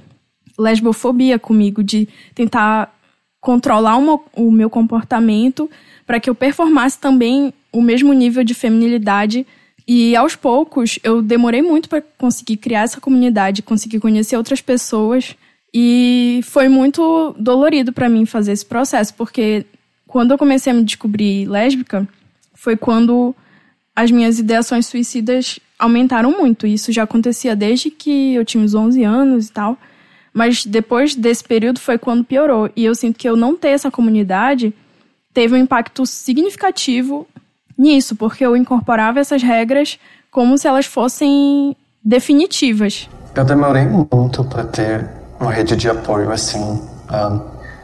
lesbofobia 0.58 1.38
comigo, 1.38 1.84
de 1.84 2.08
tentar 2.34 2.90
controlar 3.38 3.98
uma, 3.98 4.18
o 4.34 4.50
meu 4.50 4.70
comportamento 4.70 5.68
para 6.06 6.18
que 6.18 6.30
eu 6.30 6.34
performasse 6.34 6.98
também 6.98 7.52
o 7.70 7.82
mesmo 7.82 8.14
nível 8.14 8.42
de 8.42 8.54
feminilidade. 8.54 9.46
E 9.86 10.16
aos 10.16 10.34
poucos 10.34 10.98
eu 11.04 11.20
demorei 11.20 11.60
muito 11.60 11.86
para 11.86 12.02
conseguir 12.16 12.56
criar 12.56 12.84
essa 12.84 12.98
comunidade, 12.98 13.60
conseguir 13.60 14.00
conhecer 14.00 14.38
outras 14.38 14.62
pessoas. 14.62 15.36
E 15.74 16.40
foi 16.44 16.66
muito 16.66 17.36
dolorido 17.38 17.92
para 17.92 18.08
mim 18.08 18.24
fazer 18.24 18.52
esse 18.52 18.64
processo, 18.64 19.12
porque 19.12 19.66
quando 20.06 20.30
eu 20.30 20.38
comecei 20.38 20.72
a 20.72 20.74
me 20.74 20.82
descobrir 20.82 21.46
lésbica, 21.46 22.08
foi 22.54 22.74
quando 22.74 23.36
as 23.94 24.10
minhas 24.10 24.38
ideações 24.38 24.86
suicidas 24.86 25.58
aumentaram 25.78 26.30
muito. 26.32 26.66
Isso 26.66 26.92
já 26.92 27.02
acontecia 27.02 27.54
desde 27.54 27.90
que 27.90 28.34
eu 28.34 28.44
tinha 28.44 28.62
uns 28.62 28.74
11 28.74 29.04
anos 29.04 29.48
e 29.48 29.52
tal. 29.52 29.76
Mas 30.32 30.64
depois 30.64 31.14
desse 31.14 31.44
período 31.44 31.78
foi 31.78 31.98
quando 31.98 32.24
piorou. 32.24 32.70
E 32.74 32.84
eu 32.84 32.94
sinto 32.94 33.18
que 33.18 33.28
eu 33.28 33.36
não 33.36 33.54
ter 33.56 33.68
essa 33.68 33.90
comunidade 33.90 34.72
teve 35.34 35.54
um 35.54 35.58
impacto 35.58 36.06
significativo 36.06 37.26
nisso, 37.76 38.14
porque 38.16 38.44
eu 38.44 38.56
incorporava 38.56 39.20
essas 39.20 39.42
regras 39.42 39.98
como 40.30 40.56
se 40.56 40.66
elas 40.66 40.86
fossem 40.86 41.76
definitivas. 42.02 43.08
Eu 43.34 43.44
demorei 43.44 43.86
muito 43.86 44.44
para 44.44 44.64
ter 44.64 45.08
uma 45.40 45.52
rede 45.52 45.76
de 45.76 45.88
apoio 45.88 46.30
assim. 46.30 46.80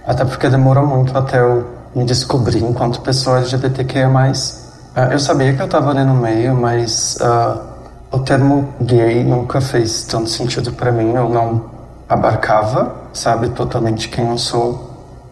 Até 0.06 0.24
porque 0.24 0.48
demorou 0.48 0.86
muito 0.86 1.16
até 1.16 1.40
eu 1.40 1.66
me 1.94 2.04
descobrir 2.04 2.62
enquanto 2.62 3.00
pessoa 3.02 3.38
LGBTQIA+. 3.38 4.08
Uh, 4.98 5.12
eu 5.12 5.18
sabia 5.20 5.54
que 5.54 5.62
eu 5.62 5.66
estava 5.66 5.90
ali 5.90 6.02
no 6.02 6.14
meio, 6.14 6.56
mas 6.56 7.16
uh, 7.20 7.60
o 8.10 8.18
termo 8.18 8.74
gay 8.80 9.22
nunca 9.22 9.60
fez 9.60 10.02
tanto 10.02 10.28
sentido 10.28 10.72
para 10.72 10.90
mim. 10.90 11.12
Eu 11.14 11.28
não 11.28 11.66
abarcava, 12.08 12.96
sabe, 13.12 13.50
totalmente 13.50 14.08
quem 14.08 14.28
eu 14.28 14.36
sou. 14.36 14.90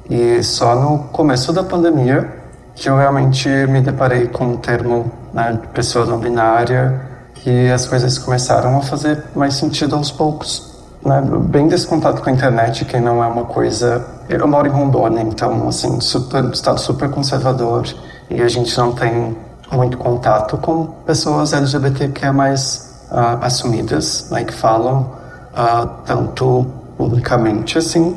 E 0.09 0.40
só 0.44 0.76
no 0.76 1.09
começo 1.09 1.52
da 1.52 1.64
pandemia 1.64 2.33
que 2.76 2.88
eu 2.88 2.96
realmente 2.96 3.48
me 3.48 3.81
deparei 3.81 4.29
com 4.29 4.52
o 4.52 4.57
termo 4.59 5.11
né, 5.35 5.59
de 5.61 5.66
pessoa 5.68 6.07
não 6.07 6.20
binária 6.20 7.00
e 7.44 7.68
as 7.68 7.87
coisas 7.87 8.18
começaram 8.18 8.79
a 8.79 8.83
fazer 8.83 9.24
mais 9.35 9.55
sentido 9.55 9.96
aos 9.96 10.12
poucos. 10.12 10.76
Né? 11.05 11.20
Bem 11.48 11.66
descontado 11.66 12.22
com 12.22 12.31
a 12.31 12.33
internet, 12.33 12.85
que 12.85 13.00
não 13.00 13.24
é 13.24 13.26
uma 13.26 13.46
coisa... 13.46 14.07
Eu 14.29 14.46
moro 14.46 14.68
em 14.68 14.70
Rondônia, 14.70 15.22
então, 15.22 15.66
assim, 15.66 16.00
super, 16.00 16.44
estado 16.52 16.79
super 16.79 17.11
conservador 17.11 17.85
e 18.31 18.40
a 18.40 18.48
gente 18.48 18.76
não 18.79 18.92
tem 18.92 19.37
muito 19.72 19.98
contato 19.98 20.57
com 20.59 20.87
pessoas 21.05 21.52
LGBT 21.52 22.09
que 22.09 22.24
é 22.24 22.31
mais 22.31 23.05
uh, 23.11 23.42
assumidas, 23.42 24.29
né, 24.31 24.44
que 24.44 24.55
falam 24.55 25.12
uh, 25.52 25.87
tanto 26.05 26.66
publicamente 26.96 27.79
assim. 27.79 28.16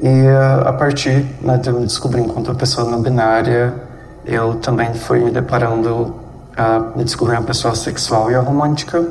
E 0.00 0.08
uh, 0.08 0.68
a 0.68 0.72
partir 0.72 1.26
né, 1.40 1.56
de 1.56 1.70
eu 1.70 1.80
me 1.80 1.86
descobrir 1.86 2.20
enquanto 2.20 2.54
pessoa 2.54 2.90
não 2.90 3.00
binária, 3.00 3.74
eu 4.24 4.56
também 4.56 4.92
fui 4.92 5.20
me 5.20 5.30
deparando, 5.30 5.92
uh, 5.92 6.96
me 6.96 7.04
descobrir 7.04 7.36
uma 7.36 7.42
pessoa 7.42 7.74
sexual 7.74 8.30
e 8.30 8.34
romântica. 8.34 9.02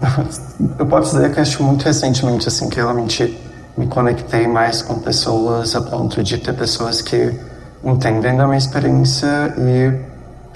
eu 0.78 0.86
posso 0.86 1.16
dizer 1.16 1.32
que 1.32 1.40
acho 1.40 1.62
muito 1.62 1.84
recentemente 1.84 2.46
assim 2.46 2.68
que 2.68 2.76
realmente 2.76 3.36
me 3.76 3.86
conectei 3.86 4.46
mais 4.46 4.82
com 4.82 4.98
pessoas 4.98 5.74
a 5.74 5.80
ponto 5.80 6.22
de 6.22 6.38
ter 6.38 6.52
pessoas 6.52 7.00
que 7.00 7.32
entendem 7.84 8.36
da 8.36 8.44
minha 8.46 8.58
experiência 8.58 9.54
e 9.56 10.07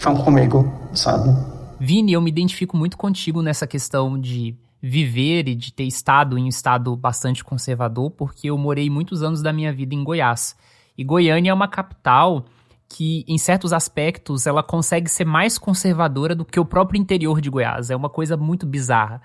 vão 0.03 0.17
comigo, 0.17 0.71
sabe? 0.93 1.31
Vini, 1.79 2.13
eu 2.13 2.21
me 2.21 2.31
identifico 2.31 2.77
muito 2.77 2.97
contigo 2.97 3.41
nessa 3.41 3.67
questão 3.67 4.21
de 4.21 4.57
viver 4.81 5.49
e 5.49 5.55
de 5.55 5.73
ter 5.73 5.85
estado 5.85 6.37
em 6.37 6.45
um 6.45 6.49
estado 6.49 6.95
bastante 6.97 7.45
conservador, 7.45 8.11
porque 8.11 8.51
eu 8.51 8.59
morei 8.59 8.91
muitos 8.91 9.23
anos 9.23 9.43
da 9.43 9.53
minha 9.53 9.73
vida 9.73 9.95
em 9.95 10.03
Goiás. 10.03 10.57
E 10.99 11.05
Goiânia 11.05 11.51
é 11.51 11.55
uma 11.55 11.69
capital 11.69 12.45
que, 12.89 13.25
em 13.27 13.39
certos 13.39 13.73
aspectos, 13.73 14.47
ela 14.47 14.63
consegue 14.63 15.09
ser 15.09 15.25
mais 15.25 15.57
conservadora 15.57 16.35
do 16.35 16.45
que 16.45 16.61
o 16.61 16.65
próprio 16.65 17.01
interior 17.01 17.41
de 17.41 17.49
Goiás. 17.49 17.91
É 17.91 17.97
uma 17.97 18.11
coisa 18.11 18.37
muito 18.37 18.67
bizarra. 18.67 19.23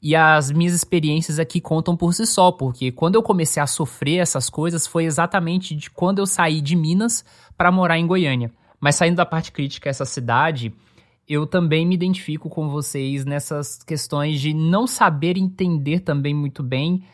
E 0.00 0.16
as 0.16 0.50
minhas 0.50 0.72
experiências 0.72 1.38
aqui 1.38 1.60
contam 1.60 1.96
por 1.96 2.14
si 2.14 2.26
só, 2.26 2.50
porque 2.50 2.90
quando 2.90 3.14
eu 3.14 3.22
comecei 3.22 3.62
a 3.62 3.66
sofrer 3.66 4.18
essas 4.18 4.50
coisas 4.50 4.86
foi 4.86 5.04
exatamente 5.04 5.76
de 5.76 5.90
quando 5.90 6.18
eu 6.18 6.26
saí 6.26 6.60
de 6.60 6.74
Minas 6.74 7.24
para 7.56 7.70
morar 7.70 7.98
em 7.98 8.06
Goiânia. 8.06 8.50
Mas 8.82 8.96
saindo 8.96 9.14
da 9.14 9.24
parte 9.24 9.52
crítica 9.52 9.88
essa 9.88 10.04
cidade, 10.04 10.74
eu 11.28 11.46
também 11.46 11.86
me 11.86 11.94
identifico 11.94 12.50
com 12.50 12.68
vocês 12.68 13.24
nessas 13.24 13.80
questões 13.80 14.40
de 14.40 14.52
não 14.52 14.88
saber 14.88 15.38
entender 15.38 16.00
também 16.00 16.34
muito 16.34 16.64
bem 16.64 17.04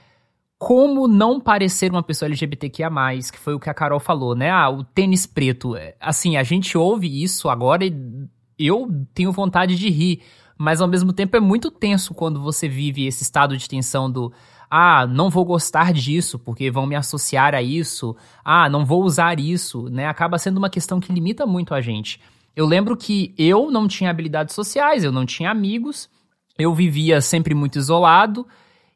como 0.57 1.07
não 1.07 1.39
parecer 1.39 1.91
uma 1.91 2.03
pessoa 2.03 2.27
LGBTQIA+, 2.27 2.91
que 3.31 3.39
foi 3.39 3.53
o 3.53 3.61
que 3.61 3.69
a 3.69 3.75
Carol 3.75 4.01
falou, 4.01 4.35
né? 4.35 4.51
Ah, 4.51 4.71
o 4.71 4.83
tênis 4.83 5.27
preto. 5.27 5.77
É, 5.77 5.95
assim, 6.01 6.39
a 6.39 6.43
gente 6.43 6.77
ouve 6.79 7.23
isso 7.23 7.51
agora 7.51 7.85
e 7.85 8.29
eu 8.59 8.89
tenho 9.13 9.31
vontade 9.31 9.77
de 9.77 9.91
rir, 9.91 10.23
mas 10.57 10.81
ao 10.81 10.89
mesmo 10.89 11.13
tempo 11.13 11.37
é 11.37 11.41
muito 11.41 11.71
tenso 11.71 12.15
quando 12.15 12.41
você 12.41 12.67
vive 12.67 13.07
esse 13.07 13.23
estado 13.23 13.59
de 13.59 13.69
tensão 13.69 14.11
do 14.11 14.33
ah, 14.71 15.07
não 15.07 15.31
vou 15.31 15.45
gostar 15.45 15.93
disso 15.93 16.39
porque 16.39 16.71
vão 16.71 16.87
me 16.87 16.95
associar 16.95 17.55
a 17.55 17.63
isso, 17.63 18.17
ah, 18.45 18.69
não 18.69 18.85
vou 18.85 19.03
usar 19.03 19.41
isso, 19.41 19.89
né? 19.89 20.07
Acaba 20.07 20.39
sendo 20.39 20.59
uma 20.59 20.71
questão 20.71 21.01
que 21.01 21.13
limita 21.13 21.47
muito 21.47 21.75
a 21.75 21.81
gente. 21.81 22.21
Eu 22.55 22.67
lembro 22.67 22.97
que 22.97 23.35
eu 23.39 23.71
não 23.71 23.87
tinha 23.87 24.11
habilidades 24.11 24.55
sociais, 24.55 25.05
eu 25.05 25.13
não 25.13 25.25
tinha 25.25 25.51
amigos, 25.51 26.11
eu 26.59 26.75
vivia 26.75 27.21
sempre 27.21 27.55
muito 27.55 27.79
isolado 27.79 28.47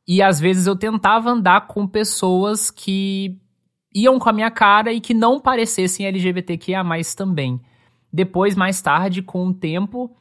e 0.06 0.20
às 0.20 0.40
vezes 0.40 0.66
eu 0.66 0.74
tentava 0.74 1.30
andar 1.30 1.68
com 1.68 1.86
pessoas 1.86 2.70
que 2.70 3.38
iam 3.94 4.18
com 4.18 4.28
a 4.28 4.32
minha 4.32 4.50
cara 4.50 4.92
e 4.92 5.00
que 5.00 5.14
não 5.14 5.38
parecessem 5.38 6.06
LGBTQIA+, 6.06 6.82
também. 7.16 7.60
Depois, 8.12 8.54
mais 8.56 8.80
tarde, 8.82 9.22
com 9.22 9.46
o 9.46 9.54
tempo, 9.54 10.14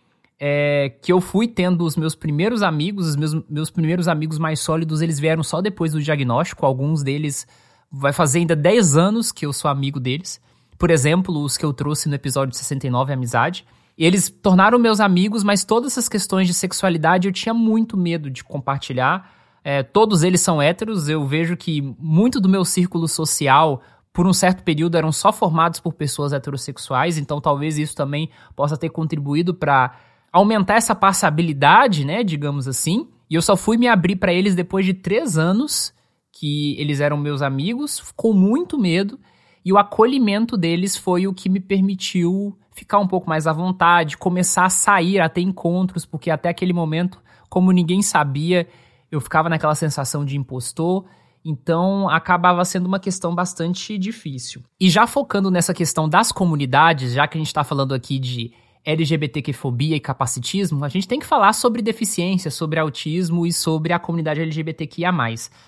é, 0.44 0.90
que 1.00 1.14
eu 1.14 1.22
fui 1.22 1.48
tendo 1.48 1.86
os 1.86 1.96
meus 1.96 2.16
primeiros 2.16 2.64
amigos, 2.64 3.10
os 3.10 3.16
meus, 3.16 3.36
meus 3.48 3.70
primeiros 3.70 4.08
amigos 4.08 4.40
mais 4.40 4.60
sólidos, 4.60 5.00
eles 5.00 5.20
vieram 5.20 5.44
só 5.44 5.62
depois 5.62 5.92
do 5.92 6.02
diagnóstico, 6.02 6.66
alguns 6.66 7.04
deles 7.04 7.46
vai 7.92 8.12
fazer 8.12 8.40
ainda 8.40 8.56
10 8.56 8.98
anos 8.98 9.32
que 9.32 9.46
eu 9.46 9.54
sou 9.54 9.70
amigo 9.70 10.00
deles. 10.00 10.42
Por 10.80 10.90
exemplo, 10.90 11.44
os 11.44 11.58
que 11.58 11.64
eu 11.64 11.72
trouxe 11.72 12.10
no 12.10 12.16
episódio 12.16 12.56
69, 12.56 13.14
Amizade. 13.14 13.68
Eles 13.96 14.32
tornaram 14.32 14.80
meus 14.80 15.00
amigos, 15.00 15.44
mas 15.44 15.64
todas 15.64 15.92
essas 15.92 16.10
questões 16.10 16.48
de 16.48 16.56
sexualidade 16.56 17.28
eu 17.28 17.32
tinha 17.32 17.54
muito 17.54 17.96
medo 17.96 18.28
de 18.28 18.44
compartilhar. 18.44 19.32
É, 19.64 19.84
todos 19.84 20.24
eles 20.24 20.42
são 20.42 20.60
héteros, 20.60 21.08
eu 21.08 21.24
vejo 21.24 21.56
que 21.56 21.82
muito 22.00 22.42
do 22.42 22.50
meu 22.50 22.66
círculo 22.66 23.08
social, 23.08 23.84
por 24.12 24.26
um 24.26 24.34
certo 24.34 24.64
período, 24.64 24.98
eram 24.98 25.12
só 25.12 25.32
formados 25.32 25.80
por 25.80 25.94
pessoas 25.94 26.34
heterossexuais, 26.34 27.20
então 27.20 27.40
talvez 27.40 27.78
isso 27.78 27.96
também 27.96 28.32
possa 28.56 28.76
ter 28.76 28.90
contribuído 28.90 29.54
para 29.54 29.96
aumentar 30.32 30.76
essa 30.76 30.96
passabilidade, 30.96 32.06
né, 32.06 32.24
digamos 32.24 32.68
assim. 32.68 33.08
E 33.30 33.36
eu 33.36 33.42
só 33.42 33.56
fui 33.56 33.78
me 33.78 33.88
abrir 33.88 34.16
para 34.16 34.34
eles 34.34 34.56
depois 34.56 34.86
de 34.86 34.94
três 34.94 35.38
anos 35.38 35.94
que 36.32 36.76
eles 36.80 37.00
eram 37.00 37.18
meus 37.18 37.42
amigos, 37.42 38.12
com 38.16 38.34
muito 38.34 38.80
medo, 38.80 39.20
e 39.64 39.72
o 39.72 39.78
acolhimento 39.78 40.58
deles 40.58 40.96
foi 40.96 41.28
o 41.28 41.34
que 41.34 41.50
me 41.50 41.60
permitiu 41.60 42.58
ficar 42.72 43.00
um 43.00 43.08
pouco 43.08 43.30
mais 43.30 43.46
à 43.46 43.54
vontade, 43.54 44.18
começar 44.18 44.66
a 44.66 44.70
sair, 44.70 45.20
a 45.20 45.30
ter 45.30 45.42
encontros, 45.42 46.06
porque 46.06 46.32
até 46.32 46.50
aquele 46.50 46.74
momento, 46.74 47.22
como 47.50 47.72
ninguém 47.72 48.02
sabia, 48.02 48.68
eu 49.12 49.20
ficava 49.20 49.50
naquela 49.50 49.76
sensação 49.76 50.26
de 50.26 50.38
impostor, 50.38 51.06
então 51.44 52.10
acabava 52.10 52.64
sendo 52.64 52.86
uma 52.86 53.00
questão 53.00 53.36
bastante 53.36 53.98
difícil. 53.98 54.64
E 54.80 54.90
já 54.90 55.06
focando 55.06 55.52
nessa 55.52 55.74
questão 55.74 56.08
das 56.08 56.32
comunidades, 56.32 57.14
já 57.14 57.28
que 57.28 57.38
a 57.38 57.40
gente 57.40 57.48
está 57.48 57.64
falando 57.64 57.94
aqui 57.94 58.18
de 58.18 58.52
LGBTQ-fobia 58.86 59.96
e 59.96 60.00
capacitismo, 60.00 60.84
a 60.84 60.90
gente 60.90 61.08
tem 61.08 61.20
que 61.20 61.26
falar 61.26 61.54
sobre 61.54 61.82
deficiência, 61.82 62.50
sobre 62.50 62.80
autismo 62.80 63.46
e 63.46 63.54
sobre 63.54 63.94
a 63.94 64.00
comunidade 64.00 64.42
LGBTQIA+. 64.42 65.12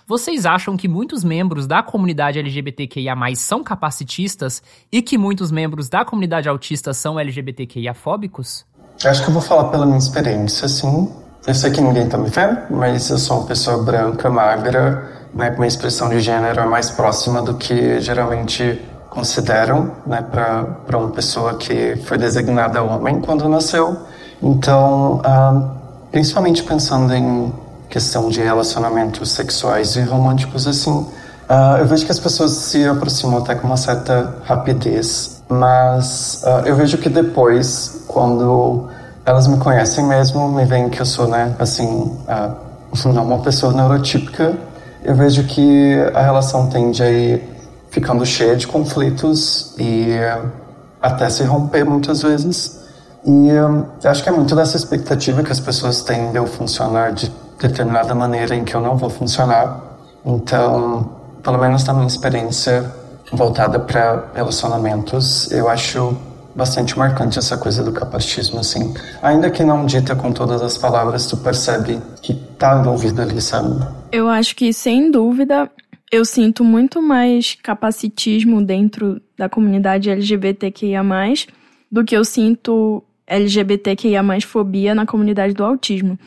Vocês 0.08 0.46
acham 0.46 0.76
que 0.76 0.88
muitos 0.88 1.24
membros 1.24 1.68
da 1.68 1.84
comunidade 1.84 2.40
LGBTQIA+, 2.40 3.16
são 3.36 3.64
capacitistas 3.64 4.64
e 4.92 5.02
que 5.02 5.18
muitos 5.18 5.52
membros 5.52 5.90
da 5.90 6.04
comunidade 6.04 6.50
autista 6.50 6.94
são 6.94 7.20
LGBTQIA-fóbicos? 7.20 8.66
Acho 9.04 9.24
que 9.24 9.30
eu 9.30 9.34
vou 9.34 9.42
falar 9.42 9.66
pela 9.66 9.86
minha 9.86 9.98
experiência, 9.98 10.68
sim. 10.68 11.12
Eu 11.46 11.54
sei 11.54 11.72
que 11.72 11.82
ninguém 11.82 12.08
tá 12.08 12.18
me 12.18 12.30
vendo, 12.30 12.58
mas 12.70 13.10
eu 13.10 13.18
sou 13.18 13.40
uma 13.40 13.48
pessoa 13.48 13.84
branca, 13.84 14.30
magra, 14.30 15.28
né, 15.34 15.50
com 15.52 15.58
uma 15.58 15.68
expressão 15.68 16.10
de 16.10 16.22
gênero 16.22 16.70
mais 16.70 16.90
próxima 16.90 17.42
do 17.42 17.56
que 17.56 18.00
geralmente 18.00 18.80
consideram 19.14 19.92
né, 20.08 20.22
para 20.22 20.98
uma 20.98 21.10
pessoa 21.10 21.54
que 21.54 21.96
foi 22.06 22.18
designada 22.18 22.82
homem 22.82 23.22
quando 23.22 23.48
nasceu. 23.48 23.96
Então, 24.42 25.22
ah, 25.24 25.70
principalmente 26.12 26.64
pensando 26.64 27.14
em 27.14 27.54
questão 27.90 28.30
de 28.30 28.42
relacionamentos 28.42 29.32
sexuais 29.32 29.96
e 29.96 30.02
românticos, 30.02 30.68
assim, 30.68 31.06
ah, 31.48 31.78
eu 31.80 31.86
vejo 31.86 32.06
que 32.06 32.12
as 32.12 32.20
pessoas 32.20 32.52
se 32.52 32.86
aproximam 32.86 33.38
até 33.38 33.54
com 33.54 33.68
uma 33.68 33.78
certa 33.78 34.36
rapidez, 34.44 35.44
mas 35.48 36.42
ah, 36.44 36.64
eu 36.66 36.76
vejo 36.76 36.98
que 36.98 37.08
depois, 37.08 38.04
quando 38.08 38.90
elas 39.26 39.48
me 39.48 39.58
conhecem 39.58 40.06
mesmo, 40.06 40.50
me 40.50 40.66
veem 40.66 40.90
que 40.90 41.00
eu 41.00 41.06
sou, 41.06 41.28
né, 41.28 41.56
assim, 41.60 42.18
não 43.06 43.24
uma 43.24 43.40
pessoa 43.40 43.72
neurotípica, 43.72 44.58
eu 45.04 45.16
vejo 45.16 45.44
que 45.44 45.96
a 46.14 46.22
relação 46.22 46.68
tende 46.68 47.04
a 47.04 47.10
ir 47.10 47.53
ficando 47.94 48.26
cheia 48.26 48.56
de 48.56 48.66
conflitos 48.66 49.76
e 49.78 50.10
até 51.00 51.30
se 51.30 51.44
romper 51.44 51.86
muitas 51.86 52.24
vezes. 52.24 52.82
E 53.24 53.50
eu 53.50 53.88
acho 54.04 54.24
que 54.24 54.30
é 54.30 54.32
muito 54.32 54.56
dessa 54.56 54.76
expectativa 54.76 55.44
que 55.44 55.52
as 55.52 55.60
pessoas 55.60 56.02
têm 56.02 56.32
de 56.32 56.38
eu 56.38 56.48
funcionar 56.48 57.12
de 57.12 57.32
determinada 57.60 58.16
maneira 58.16 58.56
em 58.56 58.64
que 58.64 58.74
eu 58.74 58.82
não 58.82 58.98
vou 58.98 59.12
funcionar. 59.12 59.80
Então, 60.26 61.08
pelo 61.44 61.60
menos 61.60 61.84
na 61.84 61.94
minha 61.94 62.08
experiência 62.08 62.92
voltada 63.32 63.80
para 63.80 64.26
relacionamentos, 64.34 65.52
eu 65.52 65.70
acho 65.70 66.18
bastante 66.56 66.98
marcante 66.98 67.38
essa 67.38 67.58
coisa 67.58 67.84
do 67.84 67.92
capacitismo, 67.92 68.60
assim. 68.60 68.92
Ainda 69.22 69.52
que 69.52 69.64
não 69.64 69.86
dita 69.86 70.16
com 70.16 70.32
todas 70.32 70.64
as 70.64 70.80
palavras, 70.80 71.28
tu 71.28 71.38
percebe 71.38 72.02
que 72.24 72.34
tá 72.34 72.80
envolvido 72.80 73.22
ali, 73.22 73.40
sabe? 73.40 73.86
Eu 74.12 74.28
acho 74.28 74.56
que, 74.56 74.74
sem 74.74 75.12
dúvida, 75.12 75.70
eu 76.12 76.24
sinto 76.24 76.64
muito 76.64 77.02
mais 77.02 77.58
capacitismo 77.62 78.62
dentro 78.62 79.22
da 79.38 79.50
comunidade 79.50 80.10
LGBTQIA, 80.10 81.02
do 81.92 82.04
que 82.04 82.16
eu 82.16 82.24
sinto 82.24 83.04
LGBTQIA 83.26 84.22
fobia 84.46 84.94
na 84.94 85.06
comunidade 85.06 85.54
do 85.54 85.64
autismo. 85.64 86.18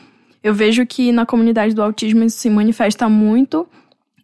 Eu 0.43 0.53
vejo 0.53 0.85
que 0.85 1.11
na 1.11 1.25
comunidade 1.25 1.73
do 1.73 1.81
autismo 1.81 2.23
isso 2.23 2.37
se 2.37 2.49
manifesta 2.49 3.09
muito 3.09 3.67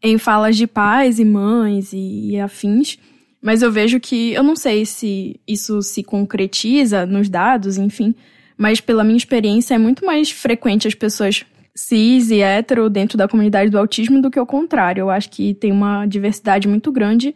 em 0.01 0.17
falas 0.17 0.57
de 0.57 0.67
pais 0.67 1.19
e 1.19 1.25
mães 1.25 1.93
e, 1.93 2.31
e 2.31 2.39
afins, 2.39 2.99
mas 3.41 3.61
eu 3.61 3.71
vejo 3.71 3.99
que 3.99 4.33
eu 4.33 4.43
não 4.43 4.55
sei 4.55 4.85
se 4.85 5.39
isso 5.47 5.81
se 5.81 6.03
concretiza 6.03 7.05
nos 7.05 7.29
dados, 7.29 7.77
enfim, 7.77 8.13
mas 8.57 8.79
pela 8.79 9.03
minha 9.03 9.17
experiência 9.17 9.75
é 9.75 9.77
muito 9.77 10.05
mais 10.05 10.29
frequente 10.29 10.87
as 10.87 10.93
pessoas 10.93 11.45
cis 11.75 12.29
e 12.29 12.41
hétero 12.41 12.89
dentro 12.89 13.17
da 13.17 13.27
comunidade 13.27 13.69
do 13.69 13.79
autismo 13.79 14.21
do 14.21 14.29
que 14.29 14.39
o 14.39 14.45
contrário. 14.45 15.01
Eu 15.01 15.09
acho 15.09 15.29
que 15.29 15.53
tem 15.53 15.71
uma 15.71 16.05
diversidade 16.05 16.67
muito 16.67 16.91
grande 16.91 17.35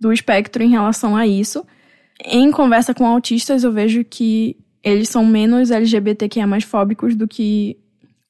do 0.00 0.12
espectro 0.12 0.62
em 0.62 0.70
relação 0.70 1.16
a 1.16 1.26
isso. 1.26 1.64
Em 2.24 2.50
conversa 2.50 2.94
com 2.94 3.06
autistas, 3.06 3.64
eu 3.64 3.72
vejo 3.72 4.04
que 4.04 4.56
eles 4.82 5.08
são 5.08 5.24
menos 5.24 5.70
LGBTQIA 5.70 6.46
mais 6.46 6.64
fóbicos 6.64 7.14
do 7.14 7.26
que 7.26 7.76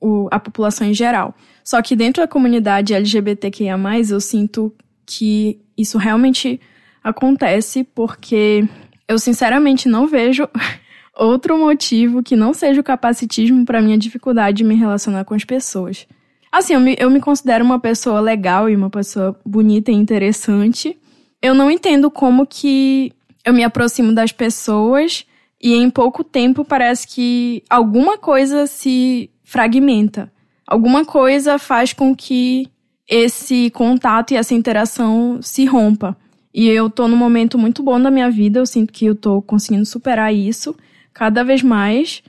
o, 0.01 0.29
a 0.31 0.39
população 0.39 0.87
em 0.87 0.95
geral. 0.95 1.35
Só 1.65 1.81
que 1.81 1.95
dentro 1.95 2.23
da 2.23 2.29
comunidade 2.29 2.93
LGBTQIA, 2.93 3.79
eu 4.11 4.21
sinto 4.21 4.75
que 5.07 5.61
isso 5.77 5.99
realmente 5.99 6.61
acontece 7.03 7.85
porque 7.85 8.67
eu 9.09 9.19
sinceramente 9.19 9.89
não 9.89 10.07
vejo 10.07 10.49
outro 11.17 11.59
motivo 11.59 12.23
que 12.23 12.37
não 12.37 12.55
seja 12.55 12.81
o 12.81 12.85
capacitismo 12.85 13.65
para 13.65 13.83
minha 13.83 13.99
dificuldade 13.99 14.59
de 14.59 14.65
me 14.65 14.75
relacionar 14.75 15.25
com 15.25 15.35
as 15.35 15.45
pessoas. 15.45 16.07
Assim, 16.51 16.75
eu 16.75 16.81
me, 16.81 16.97
eu 16.99 17.11
me 17.11 17.21
considero 17.21 17.65
uma 17.65 17.79
pessoa 17.79 18.21
legal 18.21 18.69
e 18.69 18.77
uma 18.77 18.91
pessoa 18.91 19.39
bonita 19.45 19.91
e 19.91 19.95
interessante. 19.95 20.99
Eu 21.41 21.55
não 21.55 21.71
entendo 21.71 22.11
como 22.11 22.47
que 22.47 23.13
eu 23.45 23.53
me 23.53 23.65
aproximo 23.65 24.15
das 24.15 24.33
pessoas 24.33 25.27
e 25.61 25.75
em 25.75 25.89
pouco 25.89 26.23
tempo 26.23 26.65
parece 26.65 27.07
que 27.07 27.63
alguma 27.71 28.19
coisa 28.19 28.67
se 28.67 29.31
fragmenta. 29.43 30.31
Alguma 30.67 31.05
coisa 31.05 31.59
faz 31.59 31.93
com 31.93 32.15
que 32.15 32.69
esse 33.09 33.71
contato 33.71 34.33
e 34.33 34.37
essa 34.37 34.55
interação 34.55 35.41
se 35.43 35.65
rompa. 35.65 36.17
E 36.55 36.69
eu 36.69 36.91
tô 36.91 37.09
num 37.09 37.17
momento 37.17 37.59
muito 37.59 37.83
bom 37.83 38.01
da 38.01 38.11
minha 38.11 38.31
vida, 38.31 38.59
eu 38.59 38.67
sinto 38.67 38.93
que 38.93 39.07
eu 39.07 39.15
tô 39.15 39.41
conseguindo 39.41 39.87
superar 39.87 40.35
isso 40.35 40.77
cada 41.13 41.43
vez 41.43 41.63
mais, 41.63 42.23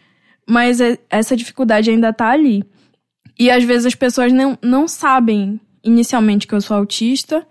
mas 0.48 0.82
é, 0.82 0.98
essa 1.10 1.36
dificuldade 1.36 1.90
ainda 1.90 2.10
está 2.10 2.30
ali. 2.30 2.64
E 3.38 3.50
às 3.50 3.64
vezes 3.64 3.88
as 3.88 3.96
pessoas 3.96 4.32
não, 4.32 4.58
não 4.62 4.88
sabem 4.88 5.60
inicialmente 5.84 6.48
que 6.48 6.54
eu 6.54 6.62
sou 6.62 6.78
autista, 6.78 7.46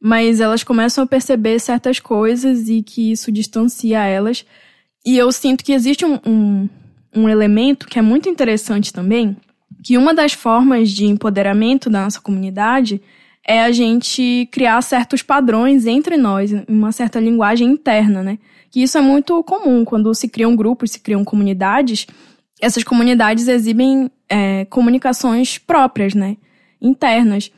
mas 0.00 0.40
elas 0.40 0.62
começam 0.62 1.04
a 1.04 1.06
perceber 1.06 1.58
certas 1.58 1.98
coisas 1.98 2.68
e 2.68 2.82
que 2.82 3.12
isso 3.12 3.32
distancia 3.32 4.04
elas. 4.04 4.44
E 5.04 5.16
eu 5.16 5.30
sinto 5.32 5.64
que 5.64 5.72
existe 5.72 6.04
um, 6.04 6.18
um, 6.26 6.68
um 7.14 7.28
elemento 7.28 7.86
que 7.86 7.98
é 7.98 8.02
muito 8.02 8.28
interessante 8.28 8.92
também, 8.92 9.36
que 9.82 9.96
uma 9.96 10.14
das 10.14 10.32
formas 10.32 10.90
de 10.90 11.06
empoderamento 11.06 11.88
da 11.88 12.02
nossa 12.02 12.20
comunidade 12.20 13.00
é 13.46 13.62
a 13.62 13.70
gente 13.70 14.48
criar 14.50 14.82
certos 14.82 15.22
padrões 15.22 15.86
entre 15.86 16.16
nós, 16.16 16.50
uma 16.68 16.90
certa 16.90 17.20
linguagem 17.20 17.68
interna, 17.68 18.22
né? 18.22 18.38
que 18.76 18.82
isso 18.82 18.98
é 18.98 19.00
muito 19.00 19.42
comum 19.42 19.86
quando 19.86 20.14
se 20.14 20.28
criam 20.28 20.54
grupos, 20.54 20.90
se 20.90 21.00
criam 21.00 21.24
comunidades. 21.24 22.06
Essas 22.60 22.84
comunidades 22.84 23.48
exibem 23.48 24.10
é, 24.28 24.66
comunicações 24.66 25.56
próprias, 25.56 26.14
né? 26.14 26.36
Internas. 26.78 27.50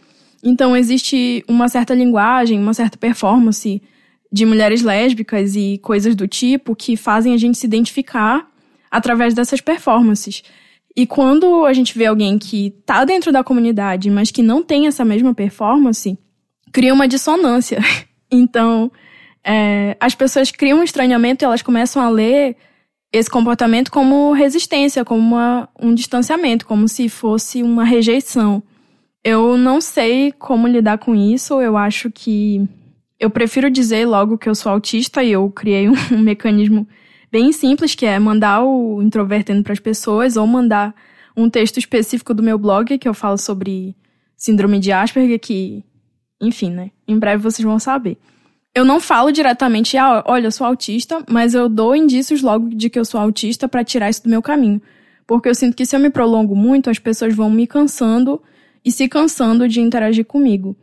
Então, 0.44 0.76
existe 0.76 1.44
uma 1.48 1.68
certa 1.68 1.92
linguagem, 1.92 2.60
uma 2.60 2.72
certa 2.72 2.96
performance 2.96 3.82
de 4.30 4.46
mulheres 4.46 4.80
lésbicas 4.80 5.56
e 5.56 5.80
coisas 5.82 6.14
do 6.14 6.28
tipo 6.28 6.76
que 6.76 6.96
fazem 6.96 7.34
a 7.34 7.36
gente 7.36 7.58
se 7.58 7.66
identificar 7.66 8.48
através 8.88 9.34
dessas 9.34 9.60
performances. 9.60 10.44
E 10.98 11.06
quando 11.06 11.64
a 11.64 11.72
gente 11.72 11.96
vê 11.96 12.06
alguém 12.06 12.36
que 12.40 12.70
tá 12.84 13.04
dentro 13.04 13.30
da 13.30 13.44
comunidade, 13.44 14.10
mas 14.10 14.32
que 14.32 14.42
não 14.42 14.64
tem 14.64 14.88
essa 14.88 15.04
mesma 15.04 15.32
performance, 15.32 16.18
cria 16.72 16.92
uma 16.92 17.06
dissonância. 17.06 17.78
Então, 18.30 18.92
é, 19.42 19.96
as 19.98 20.14
pessoas 20.14 20.50
criam 20.50 20.80
um 20.80 20.82
estranhamento 20.82 21.42
e 21.42 21.46
elas 21.46 21.62
começam 21.62 22.02
a 22.02 22.10
ler 22.10 22.58
esse 23.10 23.30
comportamento 23.30 23.90
como 23.90 24.34
resistência, 24.34 25.02
como 25.02 25.18
uma, 25.18 25.66
um 25.80 25.94
distanciamento, 25.94 26.66
como 26.66 26.86
se 26.86 27.08
fosse 27.08 27.62
uma 27.62 27.84
rejeição. 27.84 28.62
Eu 29.24 29.56
não 29.56 29.80
sei 29.80 30.30
como 30.30 30.68
lidar 30.68 30.98
com 30.98 31.14
isso, 31.14 31.58
eu 31.62 31.78
acho 31.78 32.10
que 32.10 32.68
Eu 33.18 33.30
prefiro 33.30 33.70
dizer 33.70 34.04
logo 34.04 34.36
que 34.36 34.46
eu 34.46 34.54
sou 34.54 34.70
autista 34.70 35.24
e 35.24 35.32
eu 35.32 35.48
criei 35.50 35.88
um, 35.88 35.94
um 36.12 36.18
mecanismo 36.18 36.86
bem 37.30 37.52
simples, 37.52 37.94
que 37.94 38.06
é 38.06 38.18
mandar 38.18 38.62
o 38.62 39.02
introvertendo 39.02 39.62
para 39.62 39.72
as 39.72 39.80
pessoas 39.80 40.36
ou 40.36 40.46
mandar 40.46 40.94
um 41.36 41.48
texto 41.48 41.78
específico 41.78 42.34
do 42.34 42.42
meu 42.42 42.58
blog 42.58 42.98
que 42.98 43.08
eu 43.08 43.14
falo 43.14 43.38
sobre 43.38 43.96
síndrome 44.36 44.78
de 44.78 44.92
Asperger, 44.92 45.38
que, 45.38 45.84
enfim, 46.40 46.70
né? 46.70 46.90
Em 47.06 47.18
breve 47.18 47.42
vocês 47.42 47.64
vão 47.64 47.78
saber. 47.78 48.18
Eu 48.74 48.84
não 48.84 49.00
falo 49.00 49.32
diretamente, 49.32 49.96
ah, 49.96 50.22
olha, 50.26 50.46
eu 50.46 50.52
sou 50.52 50.66
autista, 50.66 51.24
mas 51.28 51.54
eu 51.54 51.68
dou 51.68 51.96
indícios 51.96 52.42
logo 52.42 52.68
de 52.68 52.88
que 52.90 52.98
eu 52.98 53.04
sou 53.04 53.20
autista 53.20 53.68
para 53.68 53.84
tirar 53.84 54.10
isso 54.10 54.22
do 54.22 54.30
meu 54.30 54.42
caminho. 54.42 54.80
Porque 55.26 55.48
eu 55.48 55.54
sinto 55.54 55.76
que 55.76 55.84
se 55.84 55.94
eu 55.94 56.00
me 56.00 56.10
prolongo 56.10 56.54
muito, 56.54 56.88
as 56.88 56.98
pessoas 56.98 57.34
vão 57.34 57.50
me 57.50 57.66
cansando 57.66 58.40
e 58.84 58.90
se 58.90 59.08
cansando 59.08 59.68
de 59.68 59.80
interagir 59.80 60.24
comigo. 60.24 60.76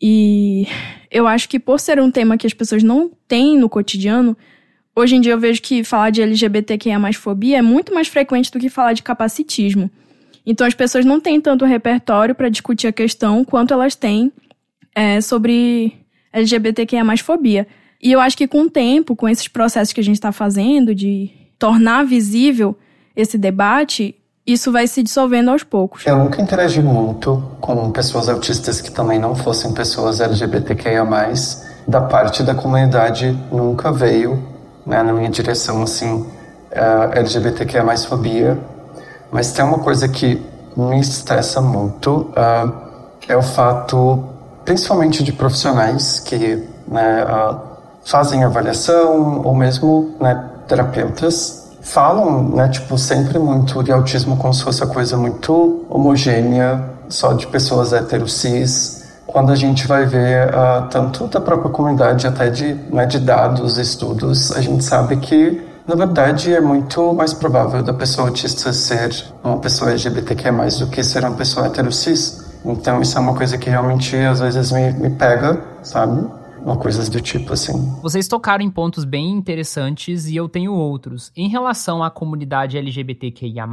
E 0.00 0.66
eu 1.10 1.26
acho 1.26 1.48
que 1.48 1.58
por 1.58 1.78
ser 1.78 2.00
um 2.00 2.10
tema 2.10 2.36
que 2.36 2.46
as 2.46 2.54
pessoas 2.54 2.82
não 2.82 3.10
têm 3.28 3.58
no 3.58 3.68
cotidiano, 3.68 4.36
hoje 4.94 5.16
em 5.16 5.20
dia 5.20 5.32
eu 5.32 5.38
vejo 5.38 5.60
que 5.60 5.84
falar 5.84 6.10
de 6.10 6.22
LGBTQIA 6.22 6.98
mais 6.98 7.16
fobia 7.16 7.58
é 7.58 7.62
muito 7.62 7.92
mais 7.92 8.08
frequente 8.08 8.50
do 8.50 8.58
que 8.58 8.68
falar 8.68 8.92
de 8.92 9.02
capacitismo. 9.02 9.90
Então 10.46 10.66
as 10.66 10.74
pessoas 10.74 11.04
não 11.04 11.20
têm 11.20 11.40
tanto 11.40 11.64
repertório 11.64 12.34
para 12.34 12.48
discutir 12.48 12.86
a 12.86 12.92
questão 12.92 13.44
quanto 13.44 13.72
elas 13.72 13.94
têm 13.94 14.32
é, 14.94 15.20
sobre 15.20 15.92
LGBTQIA 16.32 17.04
mais 17.04 17.20
fobia. 17.20 17.66
E 18.02 18.12
eu 18.12 18.20
acho 18.20 18.36
que 18.36 18.46
com 18.46 18.62
o 18.62 18.70
tempo, 18.70 19.16
com 19.16 19.28
esses 19.28 19.48
processos 19.48 19.92
que 19.92 20.00
a 20.00 20.04
gente 20.04 20.16
está 20.16 20.30
fazendo 20.30 20.94
de 20.94 21.30
tornar 21.58 22.04
visível 22.04 22.76
esse 23.16 23.38
debate, 23.38 24.14
isso 24.46 24.70
vai 24.70 24.86
se 24.86 25.02
dissolvendo 25.02 25.50
aos 25.50 25.62
poucos. 25.62 26.04
Eu 26.06 26.18
nunca 26.18 26.42
interagi 26.42 26.82
muito 26.82 27.42
com 27.60 27.90
pessoas 27.90 28.28
autistas 28.28 28.80
que 28.80 28.90
também 28.90 29.18
não 29.18 29.34
fossem 29.34 29.72
pessoas 29.72 30.20
LGBTQIA+. 30.20 31.04
Da 31.88 32.02
parte 32.02 32.42
da 32.42 32.54
comunidade 32.54 33.38
nunca 33.50 33.90
veio 33.92 34.53
né, 34.86 35.02
na 35.02 35.12
minha 35.12 35.30
direção, 35.30 35.82
assim, 35.82 36.12
uh, 36.12 37.12
LGBTQIA+, 37.12 37.96
fobia. 37.98 38.58
Mas 39.30 39.52
tem 39.52 39.64
uma 39.64 39.78
coisa 39.78 40.08
que 40.08 40.40
me 40.76 41.00
estressa 41.00 41.60
muito, 41.60 42.30
uh, 42.30 42.72
é 43.28 43.36
o 43.36 43.42
fato, 43.42 44.24
principalmente 44.64 45.22
de 45.22 45.32
profissionais 45.32 46.20
que 46.20 46.62
né, 46.86 47.24
uh, 47.24 47.58
fazem 48.04 48.44
avaliação, 48.44 49.42
ou 49.42 49.54
mesmo 49.54 50.14
né, 50.20 50.50
terapeutas, 50.68 51.64
falam, 51.80 52.50
né, 52.50 52.68
tipo, 52.68 52.96
sempre 52.98 53.38
muito 53.38 53.82
de 53.82 53.92
autismo 53.92 54.36
como 54.36 54.52
se 54.52 54.62
fosse 54.62 54.82
uma 54.82 54.92
coisa 54.92 55.16
muito 55.16 55.84
homogênea, 55.88 56.82
só 57.08 57.32
de 57.32 57.46
pessoas 57.46 57.92
heterocis. 57.92 59.03
Quando 59.34 59.50
a 59.50 59.56
gente 59.56 59.88
vai 59.88 60.06
ver 60.06 60.46
uh, 60.50 60.86
tanto 60.88 61.26
da 61.26 61.40
própria 61.40 61.68
comunidade, 61.68 62.24
até 62.24 62.48
de, 62.48 62.72
né, 62.92 63.04
de 63.04 63.18
dados, 63.18 63.78
estudos, 63.78 64.52
a 64.52 64.60
gente 64.60 64.84
sabe 64.84 65.16
que, 65.16 65.60
na 65.88 65.96
verdade, 65.96 66.54
é 66.54 66.60
muito 66.60 67.12
mais 67.12 67.34
provável 67.34 67.82
da 67.82 67.92
pessoa 67.92 68.28
autista 68.28 68.72
ser 68.72 69.12
uma 69.42 69.58
pessoa 69.58 69.90
LGBTQ+, 69.90 70.52
do 70.78 70.86
que 70.86 71.02
ser 71.02 71.24
uma 71.24 71.34
pessoa 71.34 71.66
heterocis. 71.66 72.44
Então, 72.64 73.02
isso 73.02 73.18
é 73.18 73.20
uma 73.20 73.34
coisa 73.34 73.58
que 73.58 73.68
realmente, 73.68 74.16
às 74.16 74.38
vezes, 74.38 74.70
me, 74.70 74.92
me 74.92 75.10
pega, 75.10 75.58
sabe? 75.82 76.28
Ou 76.64 76.78
coisas 76.78 77.08
do 77.08 77.20
tipo 77.20 77.52
assim. 77.52 77.72
Vocês 78.00 78.26
tocaram 78.26 78.64
em 78.64 78.70
pontos 78.70 79.04
bem 79.04 79.30
interessantes 79.30 80.26
e 80.26 80.36
eu 80.36 80.48
tenho 80.48 80.72
outros. 80.72 81.30
Em 81.36 81.48
relação 81.48 82.02
à 82.02 82.10
comunidade 82.10 82.78
LGBTQIA+, 82.78 83.68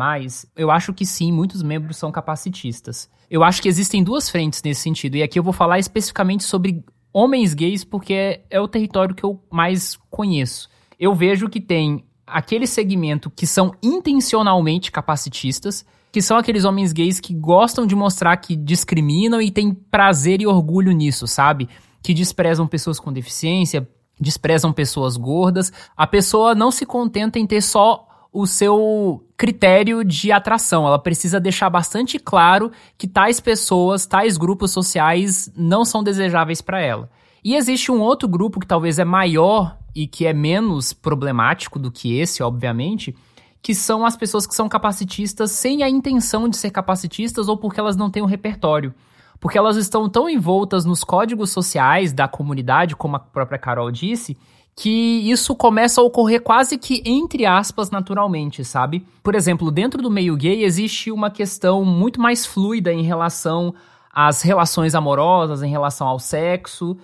eu 0.56 0.70
acho 0.70 0.94
que 0.94 1.06
sim, 1.06 1.32
muitos 1.32 1.64
membros 1.64 1.98
são 1.98 2.12
capacitistas. 2.12 3.10
Eu 3.30 3.44
acho 3.44 3.62
que 3.62 3.70
existem 3.70 4.04
duas 4.04 4.30
frentes 4.30 4.62
nesse 4.62 4.82
sentido, 4.82 5.16
e 5.16 5.24
aqui 5.24 5.40
eu 5.40 5.44
vou 5.44 5.54
falar 5.54 5.80
especificamente 5.80 6.44
sobre 6.44 6.84
homens 7.14 7.54
gays 7.54 7.84
porque 7.84 8.14
é, 8.14 8.42
é 8.50 8.60
o 8.60 8.68
território 8.68 9.16
que 9.16 9.24
eu 9.24 9.42
mais 9.50 9.98
conheço. 10.10 10.70
Eu 11.00 11.16
vejo 11.16 11.50
que 11.50 11.62
tem 11.62 12.04
aquele 12.28 12.68
segmento 12.68 13.30
que 13.30 13.48
são 13.48 13.74
intencionalmente 13.82 14.92
capacitistas, 14.92 15.86
que 16.12 16.22
são 16.22 16.38
aqueles 16.38 16.66
homens 16.66 16.92
gays 16.92 17.20
que 17.20 17.34
gostam 17.34 17.88
de 17.88 17.96
mostrar 17.96 18.36
que 18.38 18.56
discriminam 18.56 19.42
e 19.42 19.50
têm 19.50 19.74
prazer 19.74 20.42
e 20.42 20.48
orgulho 20.48 20.92
nisso, 20.92 21.26
sabe? 21.26 21.70
Que 22.02 22.14
desprezam 22.14 22.68
pessoas 22.68 23.00
com 23.00 23.12
deficiência, 23.12 23.88
desprezam 24.20 24.72
pessoas 24.72 25.18
gordas. 25.18 25.72
A 25.96 26.06
pessoa 26.06 26.56
não 26.56 26.72
se 26.72 26.86
contenta 26.86 27.40
em 27.40 27.46
ter 27.46 27.62
só 27.62 28.08
o 28.32 28.46
seu 28.46 29.26
critério 29.36 30.04
de 30.06 30.32
atração. 30.32 30.88
Ela 30.88 31.00
precisa 31.00 31.40
deixar 31.40 31.70
bastante 31.70 32.18
claro 32.18 32.72
que 32.98 33.08
tais 33.08 33.40
pessoas, 33.40 34.06
tais 34.06 34.38
grupos 34.38 34.72
sociais 34.72 35.52
não 35.56 35.84
são 35.84 36.04
desejáveis 36.04 36.62
para 36.62 36.82
ela. 36.82 37.10
E 37.44 37.56
existe 37.56 37.92
um 37.92 38.00
outro 38.00 38.30
grupo 38.30 38.60
que 38.60 38.68
talvez 38.68 39.00
é 39.00 39.06
maior 39.06 39.78
e 39.94 40.08
que 40.08 40.26
é 40.26 40.34
menos 40.34 40.94
problemático 40.94 41.78
do 41.78 41.92
que 41.92 42.18
esse, 42.18 42.42
obviamente, 42.42 43.16
que 43.62 43.76
são 43.76 44.06
as 44.06 44.16
pessoas 44.16 44.48
que 44.48 44.56
são 44.56 44.70
capacitistas 44.70 45.52
sem 45.52 45.84
a 45.84 45.90
intenção 45.90 46.48
de 46.48 46.56
ser 46.56 46.72
capacitistas 46.72 47.48
ou 47.50 47.58
porque 47.58 47.80
elas 47.80 47.98
não 47.98 48.10
têm 48.10 48.24
um 48.24 48.28
repertório 48.28 48.94
porque 49.42 49.58
elas 49.58 49.76
estão 49.76 50.08
tão 50.08 50.30
envoltas 50.30 50.86
nos 50.86 51.04
códigos 51.04 51.50
sociais 51.50 52.14
da 52.14 52.28
comunidade, 52.28 52.96
como 52.96 53.16
a 53.16 53.20
própria 53.20 53.58
Carol 53.58 53.92
disse, 53.92 54.38
que 54.76 55.30
isso 55.30 55.56
começa 55.56 56.00
a 56.00 56.04
ocorrer 56.04 56.42
quase 56.42 56.78
que 56.78 57.02
entre 57.04 57.46
aspas 57.46 57.90
naturalmente, 57.90 58.64
sabe? 58.64 59.06
Por 59.22 59.36
exemplo, 59.36 59.72
dentro 59.72 60.02
do 60.02 60.12
meio 60.12 60.38
gay 60.38 60.64
existe 60.64 61.12
uma 61.12 61.30
questão 61.30 61.84
muito 61.84 62.22
mais 62.22 62.46
fluida 62.46 62.94
em 62.94 63.02
relação 63.02 63.74
às 64.14 64.44
relações 64.44 64.94
amorosas, 64.94 65.64
em 65.64 65.72
relação 65.72 66.08
ao 66.08 66.20
sexo, 66.20 66.96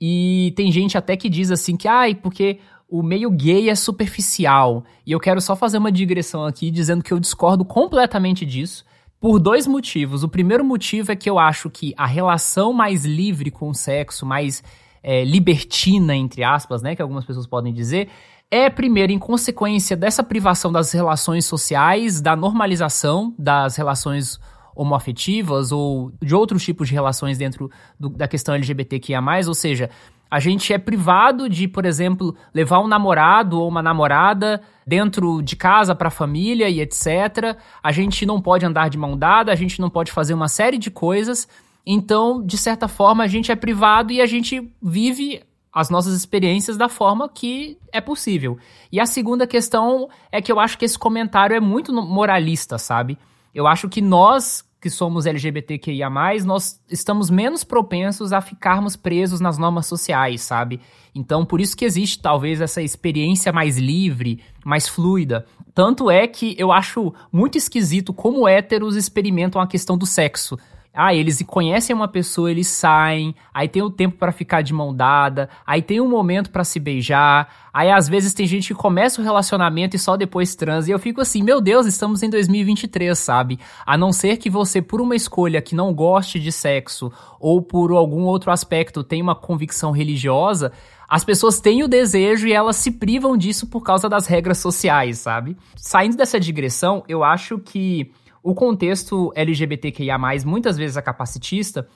e 0.00 0.52
tem 0.56 0.72
gente 0.72 0.96
até 0.98 1.16
que 1.16 1.28
diz 1.28 1.50
assim 1.50 1.76
que, 1.76 1.86
ai, 1.86 2.14
porque 2.14 2.58
o 2.88 3.02
meio 3.02 3.30
gay 3.30 3.68
é 3.68 3.74
superficial. 3.74 4.82
E 5.06 5.12
eu 5.12 5.20
quero 5.20 5.40
só 5.40 5.54
fazer 5.54 5.78
uma 5.78 5.92
digressão 5.92 6.44
aqui 6.44 6.70
dizendo 6.70 7.04
que 7.04 7.12
eu 7.12 7.20
discordo 7.20 7.64
completamente 7.64 8.44
disso. 8.44 8.84
Por 9.22 9.38
dois 9.38 9.68
motivos. 9.68 10.24
O 10.24 10.28
primeiro 10.28 10.64
motivo 10.64 11.12
é 11.12 11.14
que 11.14 11.30
eu 11.30 11.38
acho 11.38 11.70
que 11.70 11.94
a 11.96 12.06
relação 12.06 12.72
mais 12.72 13.04
livre 13.04 13.52
com 13.52 13.70
o 13.70 13.74
sexo, 13.74 14.26
mais 14.26 14.64
é, 15.00 15.24
libertina, 15.24 16.12
entre 16.12 16.42
aspas, 16.42 16.82
né, 16.82 16.96
que 16.96 17.00
algumas 17.00 17.24
pessoas 17.24 17.46
podem 17.46 17.72
dizer, 17.72 18.08
é 18.50 18.68
primeiro 18.68 19.12
em 19.12 19.20
consequência 19.20 19.96
dessa 19.96 20.24
privação 20.24 20.72
das 20.72 20.90
relações 20.90 21.44
sociais, 21.44 22.20
da 22.20 22.34
normalização 22.34 23.32
das 23.38 23.76
relações 23.76 24.40
homoafetivas 24.74 25.70
ou 25.70 26.10
de 26.20 26.34
outros 26.34 26.64
tipos 26.64 26.88
de 26.88 26.94
relações 26.94 27.38
dentro 27.38 27.70
do, 28.00 28.08
da 28.08 28.26
questão 28.26 28.56
LGBTQIA+, 28.56 29.22
ou 29.46 29.54
seja, 29.54 29.88
a 30.32 30.40
gente 30.40 30.72
é 30.72 30.78
privado 30.78 31.46
de, 31.46 31.68
por 31.68 31.84
exemplo, 31.84 32.34
levar 32.54 32.80
um 32.80 32.88
namorado 32.88 33.60
ou 33.60 33.68
uma 33.68 33.82
namorada 33.82 34.62
dentro 34.86 35.42
de 35.42 35.54
casa 35.54 35.94
para 35.94 36.08
a 36.08 36.10
família 36.10 36.70
e 36.70 36.80
etc. 36.80 37.54
A 37.82 37.92
gente 37.92 38.24
não 38.24 38.40
pode 38.40 38.64
andar 38.64 38.88
de 38.88 38.96
mão 38.96 39.14
dada, 39.14 39.52
a 39.52 39.54
gente 39.54 39.78
não 39.78 39.90
pode 39.90 40.10
fazer 40.10 40.32
uma 40.32 40.48
série 40.48 40.78
de 40.78 40.90
coisas. 40.90 41.46
Então, 41.84 42.42
de 42.42 42.56
certa 42.56 42.88
forma, 42.88 43.22
a 43.22 43.26
gente 43.26 43.52
é 43.52 43.54
privado 43.54 44.10
e 44.10 44.22
a 44.22 44.26
gente 44.26 44.72
vive 44.82 45.42
as 45.70 45.90
nossas 45.90 46.14
experiências 46.14 46.78
da 46.78 46.88
forma 46.88 47.28
que 47.28 47.76
é 47.92 48.00
possível. 48.00 48.56
E 48.90 48.98
a 48.98 49.04
segunda 49.04 49.46
questão 49.46 50.08
é 50.30 50.40
que 50.40 50.50
eu 50.50 50.58
acho 50.58 50.78
que 50.78 50.86
esse 50.86 50.98
comentário 50.98 51.54
é 51.54 51.60
muito 51.60 51.92
moralista, 51.92 52.78
sabe? 52.78 53.18
Eu 53.54 53.66
acho 53.66 53.86
que 53.86 54.00
nós 54.00 54.64
que 54.82 54.90
somos 54.90 55.26
LGBTQIA+, 55.26 56.10
nós 56.44 56.80
estamos 56.90 57.30
menos 57.30 57.62
propensos 57.62 58.32
a 58.32 58.40
ficarmos 58.40 58.96
presos 58.96 59.38
nas 59.38 59.56
normas 59.56 59.86
sociais, 59.86 60.40
sabe? 60.40 60.80
Então, 61.14 61.46
por 61.46 61.60
isso 61.60 61.76
que 61.76 61.84
existe 61.84 62.20
talvez 62.20 62.60
essa 62.60 62.82
experiência 62.82 63.52
mais 63.52 63.78
livre, 63.78 64.42
mais 64.64 64.88
fluida. 64.88 65.46
Tanto 65.72 66.10
é 66.10 66.26
que 66.26 66.56
eu 66.58 66.72
acho 66.72 67.14
muito 67.30 67.56
esquisito 67.56 68.12
como 68.12 68.48
héteros 68.48 68.96
experimentam 68.96 69.62
a 69.62 69.68
questão 69.68 69.96
do 69.96 70.04
sexo. 70.04 70.58
Ah, 70.94 71.14
eles 71.14 71.42
conhecem 71.46 71.96
uma 71.96 72.06
pessoa, 72.06 72.50
eles 72.50 72.68
saem, 72.68 73.34
aí 73.54 73.66
tem 73.66 73.80
o 73.80 73.88
tempo 73.88 74.18
para 74.18 74.30
ficar 74.30 74.60
de 74.60 74.74
mão 74.74 74.94
dada, 74.94 75.48
aí 75.66 75.80
tem 75.80 76.02
um 76.02 76.08
momento 76.08 76.50
para 76.50 76.64
se 76.64 76.78
beijar, 76.78 77.48
aí 77.72 77.90
às 77.90 78.10
vezes 78.10 78.34
tem 78.34 78.46
gente 78.46 78.68
que 78.68 78.74
começa 78.74 79.18
o 79.18 79.24
relacionamento 79.24 79.96
e 79.96 79.98
só 79.98 80.18
depois 80.18 80.54
transa, 80.54 80.90
e 80.90 80.92
eu 80.92 80.98
fico 80.98 81.22
assim, 81.22 81.42
meu 81.42 81.62
Deus, 81.62 81.86
estamos 81.86 82.22
em 82.22 82.28
2023, 82.28 83.18
sabe? 83.18 83.58
A 83.86 83.96
não 83.96 84.12
ser 84.12 84.36
que 84.36 84.50
você, 84.50 84.82
por 84.82 85.00
uma 85.00 85.16
escolha 85.16 85.62
que 85.62 85.74
não 85.74 85.94
goste 85.94 86.38
de 86.38 86.52
sexo, 86.52 87.10
ou 87.40 87.62
por 87.62 87.90
algum 87.92 88.24
outro 88.24 88.50
aspecto, 88.50 89.02
tenha 89.02 89.22
uma 89.22 89.34
convicção 89.34 89.92
religiosa, 89.92 90.72
as 91.08 91.24
pessoas 91.24 91.58
têm 91.58 91.82
o 91.82 91.88
desejo 91.88 92.46
e 92.46 92.52
elas 92.52 92.76
se 92.76 92.90
privam 92.90 93.34
disso 93.34 93.66
por 93.66 93.80
causa 93.82 94.10
das 94.10 94.26
regras 94.26 94.58
sociais, 94.58 95.18
sabe? 95.18 95.56
Saindo 95.74 96.18
dessa 96.18 96.38
digressão, 96.38 97.02
eu 97.08 97.24
acho 97.24 97.58
que 97.58 98.12
o 98.42 98.54
contexto 98.54 99.32
LGBTQIA, 99.34 100.18
muitas 100.44 100.76
vezes 100.76 100.96
é 100.96 101.02
capacitista, 101.02 101.86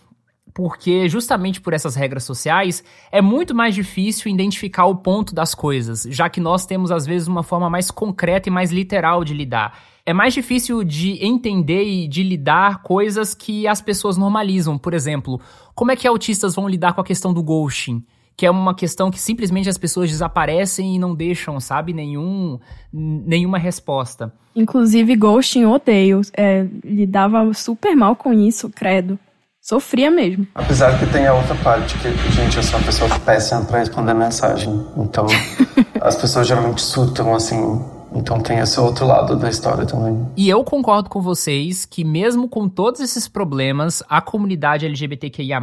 porque 0.54 1.08
justamente 1.08 1.60
por 1.60 1.72
essas 1.72 1.94
regras 1.94 2.24
sociais 2.24 2.82
é 3.12 3.20
muito 3.20 3.54
mais 3.54 3.74
difícil 3.74 4.30
identificar 4.30 4.86
o 4.86 4.96
ponto 4.96 5.34
das 5.34 5.54
coisas, 5.54 6.06
já 6.08 6.30
que 6.30 6.40
nós 6.40 6.64
temos 6.64 6.90
às 6.90 7.04
vezes 7.04 7.28
uma 7.28 7.42
forma 7.42 7.68
mais 7.68 7.90
concreta 7.90 8.48
e 8.48 8.52
mais 8.52 8.70
literal 8.72 9.24
de 9.24 9.34
lidar. 9.34 9.78
É 10.06 10.14
mais 10.14 10.32
difícil 10.32 10.84
de 10.84 11.22
entender 11.22 11.82
e 11.82 12.06
de 12.06 12.22
lidar 12.22 12.82
coisas 12.82 13.34
que 13.34 13.66
as 13.66 13.82
pessoas 13.82 14.16
normalizam. 14.16 14.78
Por 14.78 14.94
exemplo, 14.94 15.40
como 15.74 15.90
é 15.90 15.96
que 15.96 16.06
autistas 16.06 16.54
vão 16.54 16.68
lidar 16.68 16.94
com 16.94 17.00
a 17.00 17.04
questão 17.04 17.34
do 17.34 17.42
ghosting? 17.42 18.04
Que 18.36 18.44
é 18.44 18.50
uma 18.50 18.74
questão 18.74 19.10
que 19.10 19.18
simplesmente 19.18 19.68
as 19.68 19.78
pessoas 19.78 20.10
desaparecem 20.10 20.94
e 20.94 20.98
não 20.98 21.14
deixam, 21.14 21.58
sabe, 21.58 21.92
nenhum, 21.92 22.58
nenhuma 22.92 23.56
resposta. 23.58 24.32
Inclusive, 24.54 25.16
ghosting 25.16 25.64
odeio. 25.64 26.20
É, 26.36 26.66
lidava 26.84 27.52
super 27.54 27.96
mal 27.96 28.14
com 28.14 28.32
isso, 28.32 28.68
credo. 28.68 29.18
Sofria 29.60 30.10
mesmo. 30.10 30.46
Apesar 30.54 30.98
que 30.98 31.06
tem 31.06 31.26
a 31.26 31.34
outra 31.34 31.54
parte, 31.56 31.98
que, 31.98 32.10
gente, 32.30 32.56
eu 32.56 32.62
sou 32.62 32.78
uma 32.78 32.86
pessoa 32.86 33.10
péssima 33.20 33.64
pra 33.64 33.78
responder 33.78 34.14
mensagem. 34.14 34.86
Então, 34.96 35.26
as 36.00 36.14
pessoas 36.14 36.46
geralmente 36.46 36.82
surtam, 36.82 37.34
assim, 37.34 37.82
então 38.14 38.40
tem 38.40 38.58
esse 38.58 38.78
outro 38.78 39.06
lado 39.06 39.34
da 39.36 39.50
história 39.50 39.84
também. 39.84 40.26
E 40.36 40.48
eu 40.48 40.62
concordo 40.62 41.10
com 41.10 41.20
vocês 41.20 41.84
que 41.84 42.04
mesmo 42.04 42.48
com 42.48 42.68
todos 42.68 43.00
esses 43.00 43.26
problemas, 43.26 44.02
a 44.08 44.20
comunidade 44.20 44.86
LGBTQIA+, 44.86 45.60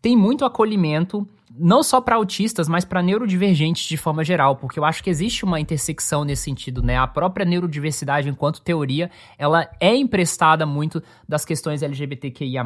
tem 0.00 0.16
muito 0.16 0.44
acolhimento 0.44 1.26
não 1.56 1.82
só 1.82 2.00
para 2.00 2.16
autistas, 2.16 2.68
mas 2.68 2.84
para 2.84 3.02
neurodivergentes 3.02 3.84
de 3.84 3.96
forma 3.96 4.24
geral, 4.24 4.56
porque 4.56 4.78
eu 4.78 4.84
acho 4.84 5.02
que 5.02 5.10
existe 5.10 5.44
uma 5.44 5.60
intersecção 5.60 6.24
nesse 6.24 6.42
sentido, 6.42 6.82
né? 6.82 6.96
A 6.96 7.06
própria 7.06 7.46
neurodiversidade, 7.46 8.28
enquanto 8.28 8.60
teoria, 8.60 9.10
ela 9.38 9.68
é 9.80 9.94
emprestada 9.94 10.66
muito 10.66 11.02
das 11.28 11.44
questões 11.44 11.82
LGBTQIA+. 11.82 12.64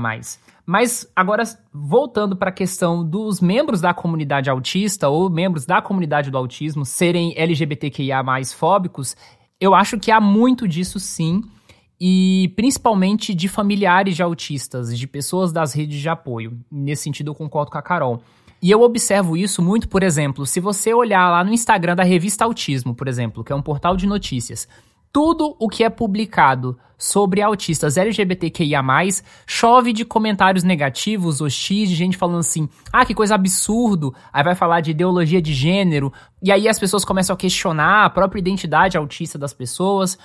Mas 0.65 1.11
agora, 1.15 1.43
voltando 1.73 2.37
para 2.37 2.51
a 2.51 2.53
questão 2.53 3.05
dos 3.05 3.41
membros 3.41 3.81
da 3.81 3.93
comunidade 3.93 4.49
autista 4.49 5.09
ou 5.09 5.29
membros 5.29 5.67
da 5.67 5.83
comunidade 5.83 6.31
do 6.31 6.39
autismo 6.39 6.85
serem 6.85 7.35
LGBTQIA+, 7.37 8.23
fóbicos, 8.55 9.17
eu 9.61 9.75
acho 9.75 9.99
que 9.99 10.11
há 10.11 10.21
muito 10.21 10.67
disso 10.69 10.99
sim, 10.99 11.43
e 12.01 12.53
principalmente 12.55 13.35
de 13.35 13.49
familiares 13.49 14.15
de 14.15 14.23
autistas, 14.23 14.97
de 14.97 15.07
pessoas 15.07 15.53
das 15.53 15.75
redes 15.75 16.01
de 16.01 16.09
apoio. 16.09 16.59
Nesse 16.71 17.03
sentido, 17.03 17.31
eu 17.31 17.35
concordo 17.35 17.71
com 17.71 17.79
a 17.79 17.83
Carol. 17.83 18.23
E 18.61 18.71
eu 18.71 18.83
observo 18.83 19.37
isso 19.37 19.63
muito, 19.63 19.89
por 19.89 20.03
exemplo, 20.03 20.45
se 20.45 20.59
você 20.59 20.93
olhar 20.93 21.31
lá 21.31 21.45
no 21.45 21.53
Instagram 21.53 21.95
da 21.95 22.03
revista 22.03 22.45
Autismo, 22.45 22.95
por 22.95 23.07
exemplo, 23.07 23.45
que 23.45 23.53
é 23.53 23.57
um 23.57 23.63
portal 23.63 23.97
de 23.97 24.07
notícias, 24.07 24.69
tudo 25.13 25.57
o 25.59 25.69
que 25.69 25.85
é 25.85 25.91
publicado 25.91 26.77
sobre 26.99 27.41
autistas 27.41 27.97
LGBTQIA+, 27.97 28.83
chove 29.47 29.93
de 29.93 30.05
comentários 30.05 30.65
negativos, 30.65 31.41
hostis, 31.41 31.89
de 31.89 31.95
gente 31.95 32.17
falando 32.17 32.41
assim, 32.41 32.69
ah, 32.93 33.07
que 33.07 33.15
coisa 33.15 33.37
absurdo, 33.37 34.13
aí 34.33 34.43
vai 34.43 34.57
falar 34.57 34.81
de 34.81 34.91
ideologia 34.91 35.41
de 35.41 35.55
gênero, 35.55 36.13
e 36.43 36.51
aí 36.51 36.69
as 36.69 36.79
pessoas 36.79 37.05
começam 37.05 37.35
a 37.35 37.37
questionar 37.37 38.05
a 38.05 38.11
própria 38.11 38.41
identidade 38.41 38.97
autista 38.97 39.39
das 39.39 39.55
pessoas, 39.55 40.19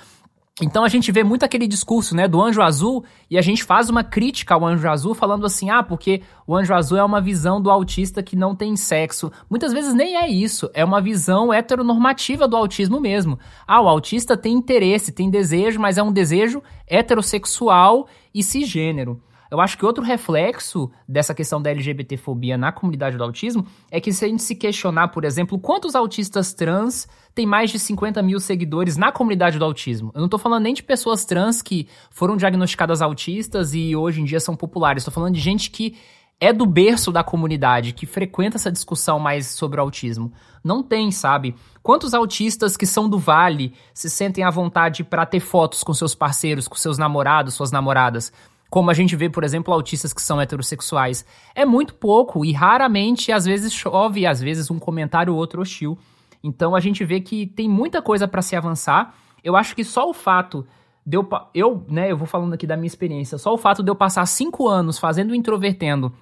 então 0.62 0.84
a 0.84 0.88
gente 0.88 1.10
vê 1.10 1.24
muito 1.24 1.44
aquele 1.44 1.66
discurso, 1.66 2.14
né, 2.14 2.28
do 2.28 2.40
anjo 2.40 2.62
azul 2.62 3.04
e 3.28 3.36
a 3.36 3.42
gente 3.42 3.64
faz 3.64 3.90
uma 3.90 4.04
crítica 4.04 4.54
ao 4.54 4.64
anjo 4.64 4.88
azul 4.88 5.12
falando 5.12 5.44
assim: 5.44 5.68
"Ah, 5.68 5.82
porque 5.82 6.22
o 6.46 6.54
anjo 6.54 6.72
azul 6.72 6.96
é 6.96 7.02
uma 7.02 7.20
visão 7.20 7.60
do 7.60 7.72
autista 7.72 8.22
que 8.22 8.36
não 8.36 8.54
tem 8.54 8.76
sexo". 8.76 9.32
Muitas 9.50 9.72
vezes 9.72 9.92
nem 9.94 10.16
é 10.16 10.28
isso, 10.28 10.70
é 10.72 10.84
uma 10.84 11.00
visão 11.00 11.52
heteronormativa 11.52 12.46
do 12.46 12.56
autismo 12.56 13.00
mesmo. 13.00 13.36
Ah, 13.66 13.82
o 13.82 13.88
autista 13.88 14.36
tem 14.36 14.52
interesse, 14.54 15.10
tem 15.10 15.28
desejo, 15.28 15.80
mas 15.80 15.98
é 15.98 16.02
um 16.04 16.12
desejo 16.12 16.62
heterossexual 16.86 18.06
e 18.32 18.40
cisgênero. 18.40 19.20
Eu 19.54 19.60
acho 19.60 19.78
que 19.78 19.86
outro 19.86 20.02
reflexo 20.02 20.90
dessa 21.08 21.32
questão 21.32 21.62
da 21.62 21.70
LGBTfobia 21.70 22.58
na 22.58 22.72
comunidade 22.72 23.16
do 23.16 23.22
autismo 23.22 23.64
é 23.88 24.00
que 24.00 24.12
se 24.12 24.24
a 24.24 24.28
gente 24.28 24.42
se 24.42 24.56
questionar, 24.56 25.08
por 25.08 25.24
exemplo, 25.24 25.56
quantos 25.60 25.94
autistas 25.94 26.52
trans 26.52 27.06
têm 27.32 27.46
mais 27.46 27.70
de 27.70 27.78
50 27.78 28.20
mil 28.20 28.40
seguidores 28.40 28.96
na 28.96 29.12
comunidade 29.12 29.56
do 29.56 29.64
autismo? 29.64 30.10
Eu 30.12 30.20
não 30.20 30.28
tô 30.28 30.38
falando 30.38 30.64
nem 30.64 30.74
de 30.74 30.82
pessoas 30.82 31.24
trans 31.24 31.62
que 31.62 31.86
foram 32.10 32.36
diagnosticadas 32.36 33.00
autistas 33.00 33.74
e 33.74 33.94
hoje 33.94 34.20
em 34.20 34.24
dia 34.24 34.40
são 34.40 34.56
populares. 34.56 35.04
Tô 35.04 35.12
falando 35.12 35.34
de 35.34 35.40
gente 35.40 35.70
que 35.70 35.96
é 36.40 36.52
do 36.52 36.66
berço 36.66 37.12
da 37.12 37.22
comunidade, 37.22 37.92
que 37.92 38.06
frequenta 38.06 38.56
essa 38.56 38.72
discussão 38.72 39.20
mais 39.20 39.46
sobre 39.46 39.78
o 39.78 39.84
autismo. 39.84 40.32
Não 40.64 40.82
tem, 40.82 41.12
sabe? 41.12 41.54
Quantos 41.80 42.12
autistas 42.12 42.76
que 42.76 42.86
são 42.86 43.08
do 43.08 43.20
Vale 43.20 43.72
se 43.94 44.10
sentem 44.10 44.42
à 44.42 44.50
vontade 44.50 45.04
para 45.04 45.24
ter 45.24 45.38
fotos 45.38 45.84
com 45.84 45.94
seus 45.94 46.12
parceiros, 46.12 46.66
com 46.66 46.74
seus 46.74 46.98
namorados, 46.98 47.54
suas 47.54 47.70
namoradas? 47.70 48.32
Como 48.74 48.90
a 48.90 48.94
gente 48.94 49.14
vê, 49.14 49.30
por 49.30 49.44
exemplo, 49.44 49.72
autistas 49.72 50.12
que 50.12 50.20
são 50.20 50.40
heterossexuais. 50.40 51.24
É 51.54 51.64
muito 51.64 51.94
pouco 51.94 52.44
e 52.44 52.50
raramente, 52.50 53.30
às 53.30 53.44
vezes 53.44 53.72
chove, 53.72 54.26
às 54.26 54.40
vezes 54.40 54.68
um 54.68 54.80
comentário 54.80 55.32
ou 55.32 55.38
outro 55.38 55.62
hostil. 55.62 55.96
Então 56.42 56.74
a 56.74 56.80
gente 56.80 57.04
vê 57.04 57.20
que 57.20 57.46
tem 57.46 57.68
muita 57.68 58.02
coisa 58.02 58.26
para 58.26 58.42
se 58.42 58.56
avançar. 58.56 59.14
Eu 59.44 59.54
acho 59.54 59.76
que 59.76 59.84
só 59.84 60.10
o 60.10 60.12
fato 60.12 60.66
de 61.06 61.16
eu, 61.16 61.28
eu, 61.54 61.86
né, 61.88 62.10
eu 62.10 62.16
vou 62.16 62.26
falando 62.26 62.52
aqui 62.52 62.66
da 62.66 62.76
minha 62.76 62.88
experiência, 62.88 63.38
só 63.38 63.54
o 63.54 63.56
fato 63.56 63.80
de 63.80 63.92
eu 63.92 63.94
passar 63.94 64.26
cinco 64.26 64.66
anos 64.66 64.98
fazendo 64.98 65.36
introvertendo, 65.36 66.12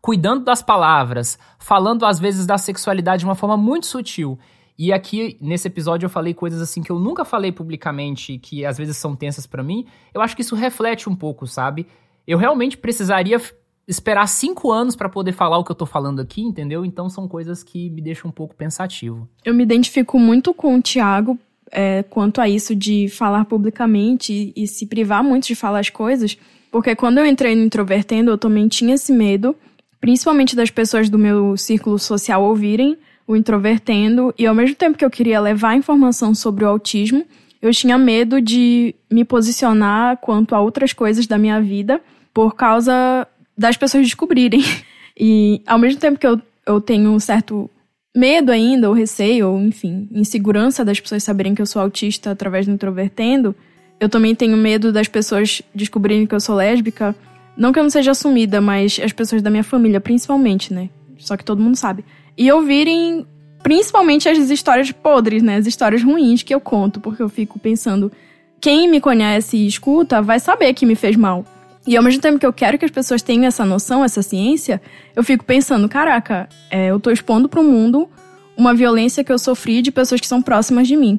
cuidando 0.00 0.42
das 0.42 0.62
palavras, 0.62 1.38
falando 1.58 2.06
às 2.06 2.18
vezes 2.18 2.46
da 2.46 2.56
sexualidade 2.56 3.20
de 3.20 3.26
uma 3.26 3.34
forma 3.34 3.58
muito 3.58 3.84
sutil 3.84 4.38
e 4.78 4.92
aqui, 4.92 5.36
nesse 5.40 5.66
episódio, 5.66 6.06
eu 6.06 6.10
falei 6.10 6.32
coisas 6.32 6.62
assim 6.62 6.82
que 6.82 6.92
eu 6.92 7.00
nunca 7.00 7.24
falei 7.24 7.50
publicamente, 7.50 8.38
que 8.38 8.64
às 8.64 8.78
vezes 8.78 8.96
são 8.96 9.16
tensas 9.16 9.44
para 9.44 9.60
mim. 9.60 9.84
Eu 10.14 10.20
acho 10.20 10.36
que 10.36 10.42
isso 10.42 10.54
reflete 10.54 11.08
um 11.08 11.16
pouco, 11.16 11.48
sabe? 11.48 11.84
Eu 12.24 12.38
realmente 12.38 12.76
precisaria 12.76 13.40
esperar 13.88 14.28
cinco 14.28 14.70
anos 14.70 14.94
para 14.94 15.08
poder 15.08 15.32
falar 15.32 15.58
o 15.58 15.64
que 15.64 15.72
eu 15.72 15.76
tô 15.76 15.84
falando 15.84 16.20
aqui, 16.20 16.42
entendeu? 16.42 16.84
Então 16.84 17.08
são 17.10 17.26
coisas 17.26 17.64
que 17.64 17.90
me 17.90 18.00
deixam 18.00 18.28
um 18.28 18.32
pouco 18.32 18.54
pensativo. 18.54 19.28
Eu 19.44 19.52
me 19.52 19.64
identifico 19.64 20.16
muito 20.16 20.54
com 20.54 20.76
o 20.76 20.82
Thiago 20.82 21.36
é, 21.72 22.04
quanto 22.04 22.40
a 22.40 22.48
isso 22.48 22.72
de 22.72 23.08
falar 23.08 23.46
publicamente 23.46 24.32
e, 24.32 24.62
e 24.62 24.66
se 24.68 24.86
privar 24.86 25.24
muito 25.24 25.48
de 25.48 25.56
falar 25.56 25.80
as 25.80 25.90
coisas, 25.90 26.38
porque 26.70 26.94
quando 26.94 27.18
eu 27.18 27.26
entrei 27.26 27.56
no 27.56 27.64
Introvertendo, 27.64 28.30
eu 28.30 28.38
também 28.38 28.68
tinha 28.68 28.94
esse 28.94 29.12
medo, 29.12 29.56
principalmente 30.00 30.54
das 30.54 30.70
pessoas 30.70 31.10
do 31.10 31.18
meu 31.18 31.56
círculo 31.56 31.98
social 31.98 32.44
ouvirem 32.44 32.96
o 33.28 33.36
introvertendo, 33.36 34.34
e 34.38 34.46
ao 34.46 34.54
mesmo 34.54 34.74
tempo 34.74 34.96
que 34.96 35.04
eu 35.04 35.10
queria 35.10 35.38
levar 35.38 35.76
informação 35.76 36.34
sobre 36.34 36.64
o 36.64 36.68
autismo, 36.68 37.26
eu 37.60 37.70
tinha 37.72 37.98
medo 37.98 38.40
de 38.40 38.94
me 39.10 39.22
posicionar 39.22 40.16
quanto 40.16 40.54
a 40.54 40.60
outras 40.60 40.94
coisas 40.94 41.26
da 41.26 41.36
minha 41.36 41.60
vida 41.60 42.00
por 42.32 42.54
causa 42.56 43.28
das 43.56 43.76
pessoas 43.76 44.04
descobrirem. 44.04 44.62
E 45.20 45.60
ao 45.66 45.80
mesmo 45.80 45.98
tempo 45.98 46.16
que 46.16 46.24
eu, 46.24 46.40
eu 46.64 46.80
tenho 46.80 47.10
um 47.10 47.18
certo 47.18 47.68
medo 48.16 48.52
ainda, 48.52 48.88
ou 48.88 48.94
receio, 48.94 49.48
ou 49.48 49.60
enfim, 49.60 50.08
insegurança 50.12 50.84
das 50.84 51.00
pessoas 51.00 51.24
saberem 51.24 51.56
que 51.56 51.60
eu 51.60 51.66
sou 51.66 51.82
autista 51.82 52.30
através 52.30 52.66
do 52.66 52.72
introvertendo, 52.72 53.52
eu 53.98 54.08
também 54.08 54.32
tenho 54.32 54.56
medo 54.56 54.92
das 54.92 55.08
pessoas 55.08 55.60
descobrirem 55.74 56.24
que 56.24 56.36
eu 56.36 56.38
sou 56.38 56.54
lésbica. 56.54 57.16
Não 57.56 57.72
que 57.72 57.80
eu 57.80 57.82
não 57.82 57.90
seja 57.90 58.12
assumida, 58.12 58.60
mas 58.60 59.00
as 59.02 59.10
pessoas 59.10 59.42
da 59.42 59.50
minha 59.50 59.64
família, 59.64 60.00
principalmente, 60.00 60.72
né? 60.72 60.88
Só 61.18 61.36
que 61.36 61.44
todo 61.44 61.60
mundo 61.60 61.74
sabe 61.74 62.04
e 62.38 62.52
ouvirem 62.52 63.26
principalmente 63.64 64.28
as 64.28 64.48
histórias 64.48 64.92
podres, 64.92 65.42
né? 65.42 65.56
As 65.56 65.66
histórias 65.66 66.04
ruins 66.04 66.44
que 66.44 66.54
eu 66.54 66.60
conto, 66.60 67.00
porque 67.00 67.20
eu 67.20 67.28
fico 67.28 67.58
pensando, 67.58 68.12
quem 68.60 68.88
me 68.88 69.00
conhece 69.00 69.56
e 69.56 69.66
escuta 69.66 70.22
vai 70.22 70.38
saber 70.38 70.72
que 70.72 70.86
me 70.86 70.94
fez 70.94 71.16
mal. 71.16 71.44
E 71.84 71.96
ao 71.96 72.02
mesmo 72.02 72.20
tempo 72.20 72.38
que 72.38 72.46
eu 72.46 72.52
quero 72.52 72.78
que 72.78 72.84
as 72.84 72.90
pessoas 72.90 73.22
tenham 73.22 73.44
essa 73.44 73.64
noção, 73.64 74.04
essa 74.04 74.22
ciência, 74.22 74.80
eu 75.16 75.24
fico 75.24 75.44
pensando, 75.44 75.88
caraca, 75.88 76.48
é, 76.70 76.86
eu 76.86 77.00
tô 77.00 77.10
expondo 77.10 77.48
para 77.48 77.60
o 77.60 77.64
mundo 77.64 78.08
uma 78.56 78.72
violência 78.72 79.24
que 79.24 79.32
eu 79.32 79.38
sofri 79.38 79.82
de 79.82 79.90
pessoas 79.90 80.20
que 80.20 80.26
são 80.26 80.40
próximas 80.40 80.86
de 80.86 80.96
mim. 80.96 81.18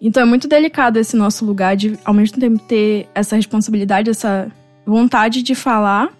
Então 0.00 0.22
é 0.22 0.26
muito 0.26 0.48
delicado 0.48 0.98
esse 0.98 1.14
nosso 1.16 1.44
lugar 1.44 1.76
de, 1.76 1.98
ao 2.04 2.14
mesmo 2.14 2.38
tempo, 2.38 2.58
ter 2.58 3.08
essa 3.14 3.36
responsabilidade, 3.36 4.10
essa 4.10 4.50
vontade 4.86 5.42
de 5.42 5.54
falar 5.54 6.10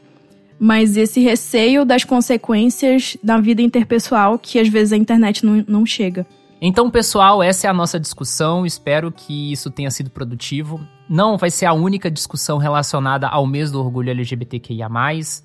mas 0.61 0.94
esse 0.94 1.20
receio 1.20 1.87
das 1.87 2.05
consequências 2.05 3.16
da 3.25 3.40
vida 3.40 3.62
interpessoal 3.62 4.38
que 4.38 4.59
às 4.59 4.68
vezes 4.68 4.92
a 4.92 4.96
internet 4.99 5.44
não, 5.44 5.64
não 5.66 5.87
chega. 5.87 6.27
Então, 6.61 6.90
pessoal, 6.90 7.42
essa 7.42 7.67
é 7.67 7.71
a 7.71 7.73
nossa 7.73 7.98
discussão. 7.98 8.67
Espero 8.67 9.11
que 9.11 9.50
isso 9.50 9.71
tenha 9.71 9.90
sido 9.90 10.11
produtivo. 10.11 10.79
Não 11.08 11.38
vai 11.38 11.48
ser 11.48 11.65
a 11.65 11.73
única 11.73 12.11
discussão 12.11 12.58
relacionada 12.58 13.27
ao 13.27 13.46
mês 13.46 13.73
do 13.73 13.81
orgulho 13.81 14.11
LGBTQIA. 14.11 14.87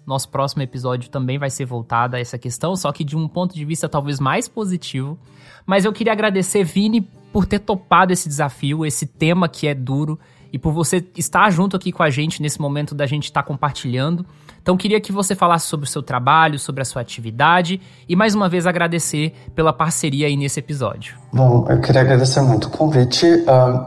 Nosso 0.06 0.28
próximo 0.28 0.62
episódio 0.62 1.10
também 1.10 1.38
vai 1.38 1.50
ser 1.50 1.64
voltado 1.64 2.18
a 2.18 2.20
essa 2.20 2.38
questão, 2.38 2.76
só 2.76 2.92
que 2.92 3.06
de 3.06 3.16
um 3.16 3.30
ponto 3.30 3.56
de 3.56 3.64
vista 3.64 3.88
talvez 3.88 4.20
mais 4.20 4.50
positivo. 4.50 5.18
Mas 5.66 5.86
eu 5.86 5.94
queria 5.94 6.12
agradecer, 6.12 6.66
Vini, 6.66 7.00
por 7.32 7.46
ter 7.46 7.60
topado 7.60 8.12
esse 8.12 8.28
desafio, 8.28 8.86
esse 8.86 9.06
tema 9.06 9.48
que 9.48 9.68
é 9.68 9.74
duro, 9.74 10.20
e 10.52 10.60
por 10.60 10.74
você 10.74 11.06
estar 11.16 11.50
junto 11.50 11.78
aqui 11.78 11.94
com 11.94 12.04
a 12.04 12.10
gente 12.10 12.42
nesse 12.42 12.60
momento 12.60 12.94
da 12.94 13.06
gente 13.06 13.26
estar 13.26 13.44
compartilhando. 13.44 14.26
Então 14.66 14.76
queria 14.76 15.00
que 15.00 15.12
você 15.12 15.36
falasse 15.36 15.68
sobre 15.68 15.86
o 15.86 15.88
seu 15.88 16.02
trabalho, 16.02 16.58
sobre 16.58 16.82
a 16.82 16.86
sua 16.86 17.00
atividade 17.00 17.80
e 18.10 18.16
mais 18.16 18.34
uma 18.34 18.50
vez 18.50 18.66
agradecer 18.66 19.32
pela 19.54 19.72
parceria 19.72 20.26
aí 20.26 20.36
nesse 20.36 20.60
episódio. 20.60 21.16
Bom, 21.32 21.68
eu 21.70 21.80
queria 21.82 22.02
agradecer 22.02 22.42
muito 22.42 22.66
o 22.66 22.72
convite. 22.72 23.28
Uh, 23.28 23.86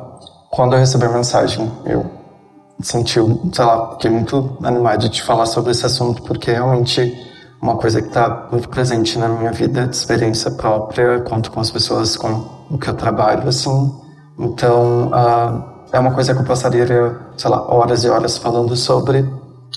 quando 0.49 0.74
eu 0.74 0.79
recebi 0.79 1.05
a 1.05 1.09
mensagem, 1.09 1.68
eu 1.85 2.09
senti, 2.81 3.18
sei 3.53 3.64
lá, 3.64 3.91
fiquei 3.95 4.09
muito 4.09 4.57
animado 4.62 5.09
de 5.09 5.20
falar 5.20 5.47
sobre 5.47 5.72
esse 5.72 5.85
assunto 5.85 6.22
porque 6.22 6.53
é 6.53 6.55
realmente 6.55 7.12
uma 7.61 7.74
coisa 7.74 8.01
que 8.01 8.07
está 8.07 8.47
muito 8.53 8.68
presente 8.68 9.18
na 9.18 9.26
minha 9.26 9.51
vida, 9.51 9.85
de 9.89 9.97
experiência 9.97 10.49
própria, 10.53 11.18
quanto 11.22 11.51
com 11.51 11.59
as 11.59 11.72
pessoas 11.72 12.16
com 12.16 12.47
o 12.70 12.79
que 12.79 12.89
eu 12.89 12.95
trabalho, 12.95 13.49
assim. 13.49 13.93
Então, 14.39 15.09
uh, 15.09 15.64
é 15.93 15.99
uma 15.99 16.12
coisa 16.12 16.33
que 16.33 16.41
eu 16.41 16.45
passaria, 16.45 16.87
sei 17.37 17.51
lá, 17.51 17.61
horas 17.68 18.05
e 18.05 18.09
horas 18.09 18.39
falando 18.39 18.76
sobre 18.76 19.26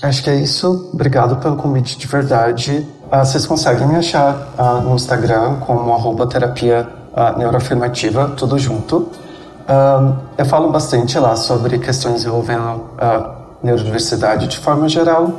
Acho 0.02 0.24
que 0.24 0.30
é 0.30 0.34
isso. 0.34 0.90
Obrigado 0.92 1.36
pelo 1.36 1.56
convite 1.56 1.96
de 1.96 2.08
verdade. 2.08 2.86
uh, 3.10 3.24
vocês 3.24 3.46
conseguem 3.46 3.86
me 3.86 3.94
achar 3.94 4.52
uh, 4.58 4.80
no 4.80 4.96
Instagram 4.96 5.60
como 5.60 5.92
arroba 5.92 6.26
terapia 6.26 6.88
neuroafirmativa, 7.36 8.32
tudo 8.38 8.58
junto. 8.58 9.10
eu 10.38 10.46
falo 10.46 10.72
bastante 10.72 11.18
lá 11.18 11.36
sobre 11.36 11.78
questões 11.78 12.24
envolvendo 12.24 12.84
neurodiversidade 13.62 14.48
de 14.48 14.56
forma 14.56 14.88
geral. 14.88 15.32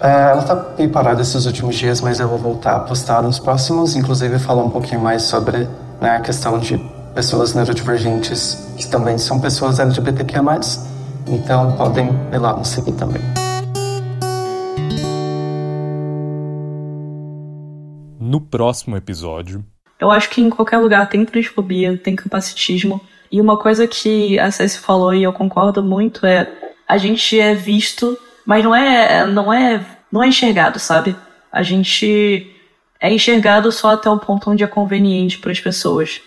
ela 0.00 0.40
está 0.40 0.54
bem 0.54 0.88
parada 0.88 1.20
esses 1.20 1.44
últimos 1.44 1.74
dias, 1.74 2.00
mas 2.00 2.20
eu 2.20 2.28
vou 2.28 2.38
voltar 2.38 2.76
a 2.76 2.78
postar 2.78 3.20
nos 3.20 3.40
próximos, 3.40 3.96
inclusive 3.96 4.38
falar 4.38 4.62
um 4.62 4.70
pouquinho 4.70 5.00
mais 5.00 5.22
sobre 5.22 5.68
né, 6.00 6.18
a 6.18 6.20
questão 6.20 6.56
de 6.56 6.78
pessoas 7.16 7.52
neurodivergentes 7.52 8.68
que 8.76 8.86
também 8.86 9.18
são 9.18 9.40
pessoas 9.40 9.80
LGBTQIA+. 9.80 10.60
Então 11.26 11.72
podem 11.72 12.16
ir 12.32 12.38
lá 12.38 12.56
me 12.56 12.64
seguir 12.64 12.92
também. 12.92 13.47
No 18.38 18.40
próximo 18.40 18.96
episódio. 18.96 19.64
Eu 19.98 20.12
acho 20.12 20.30
que 20.30 20.40
em 20.40 20.48
qualquer 20.48 20.78
lugar 20.78 21.08
tem 21.08 21.24
transfobia, 21.24 21.98
tem 21.98 22.14
capacitismo. 22.14 23.00
E 23.32 23.40
uma 23.40 23.58
coisa 23.58 23.84
que 23.88 24.38
a 24.38 24.48
Ceci 24.48 24.78
falou 24.78 25.12
e 25.12 25.24
eu 25.24 25.32
concordo 25.32 25.82
muito 25.82 26.24
é 26.24 26.48
a 26.86 26.96
gente 26.96 27.38
é 27.38 27.52
visto, 27.52 28.16
mas 28.46 28.62
não 28.62 28.72
é 28.72 29.26
não 29.26 29.52
é 29.52 29.84
não 30.10 30.22
é 30.22 30.28
enxergado, 30.28 30.78
sabe? 30.78 31.16
A 31.50 31.64
gente 31.64 32.48
é 33.00 33.12
enxergado 33.12 33.72
só 33.72 33.94
até 33.94 34.08
o 34.08 34.20
ponto 34.20 34.52
onde 34.52 34.62
é 34.62 34.68
conveniente 34.68 35.38
para 35.38 35.50
as 35.50 35.58
pessoas. 35.58 36.20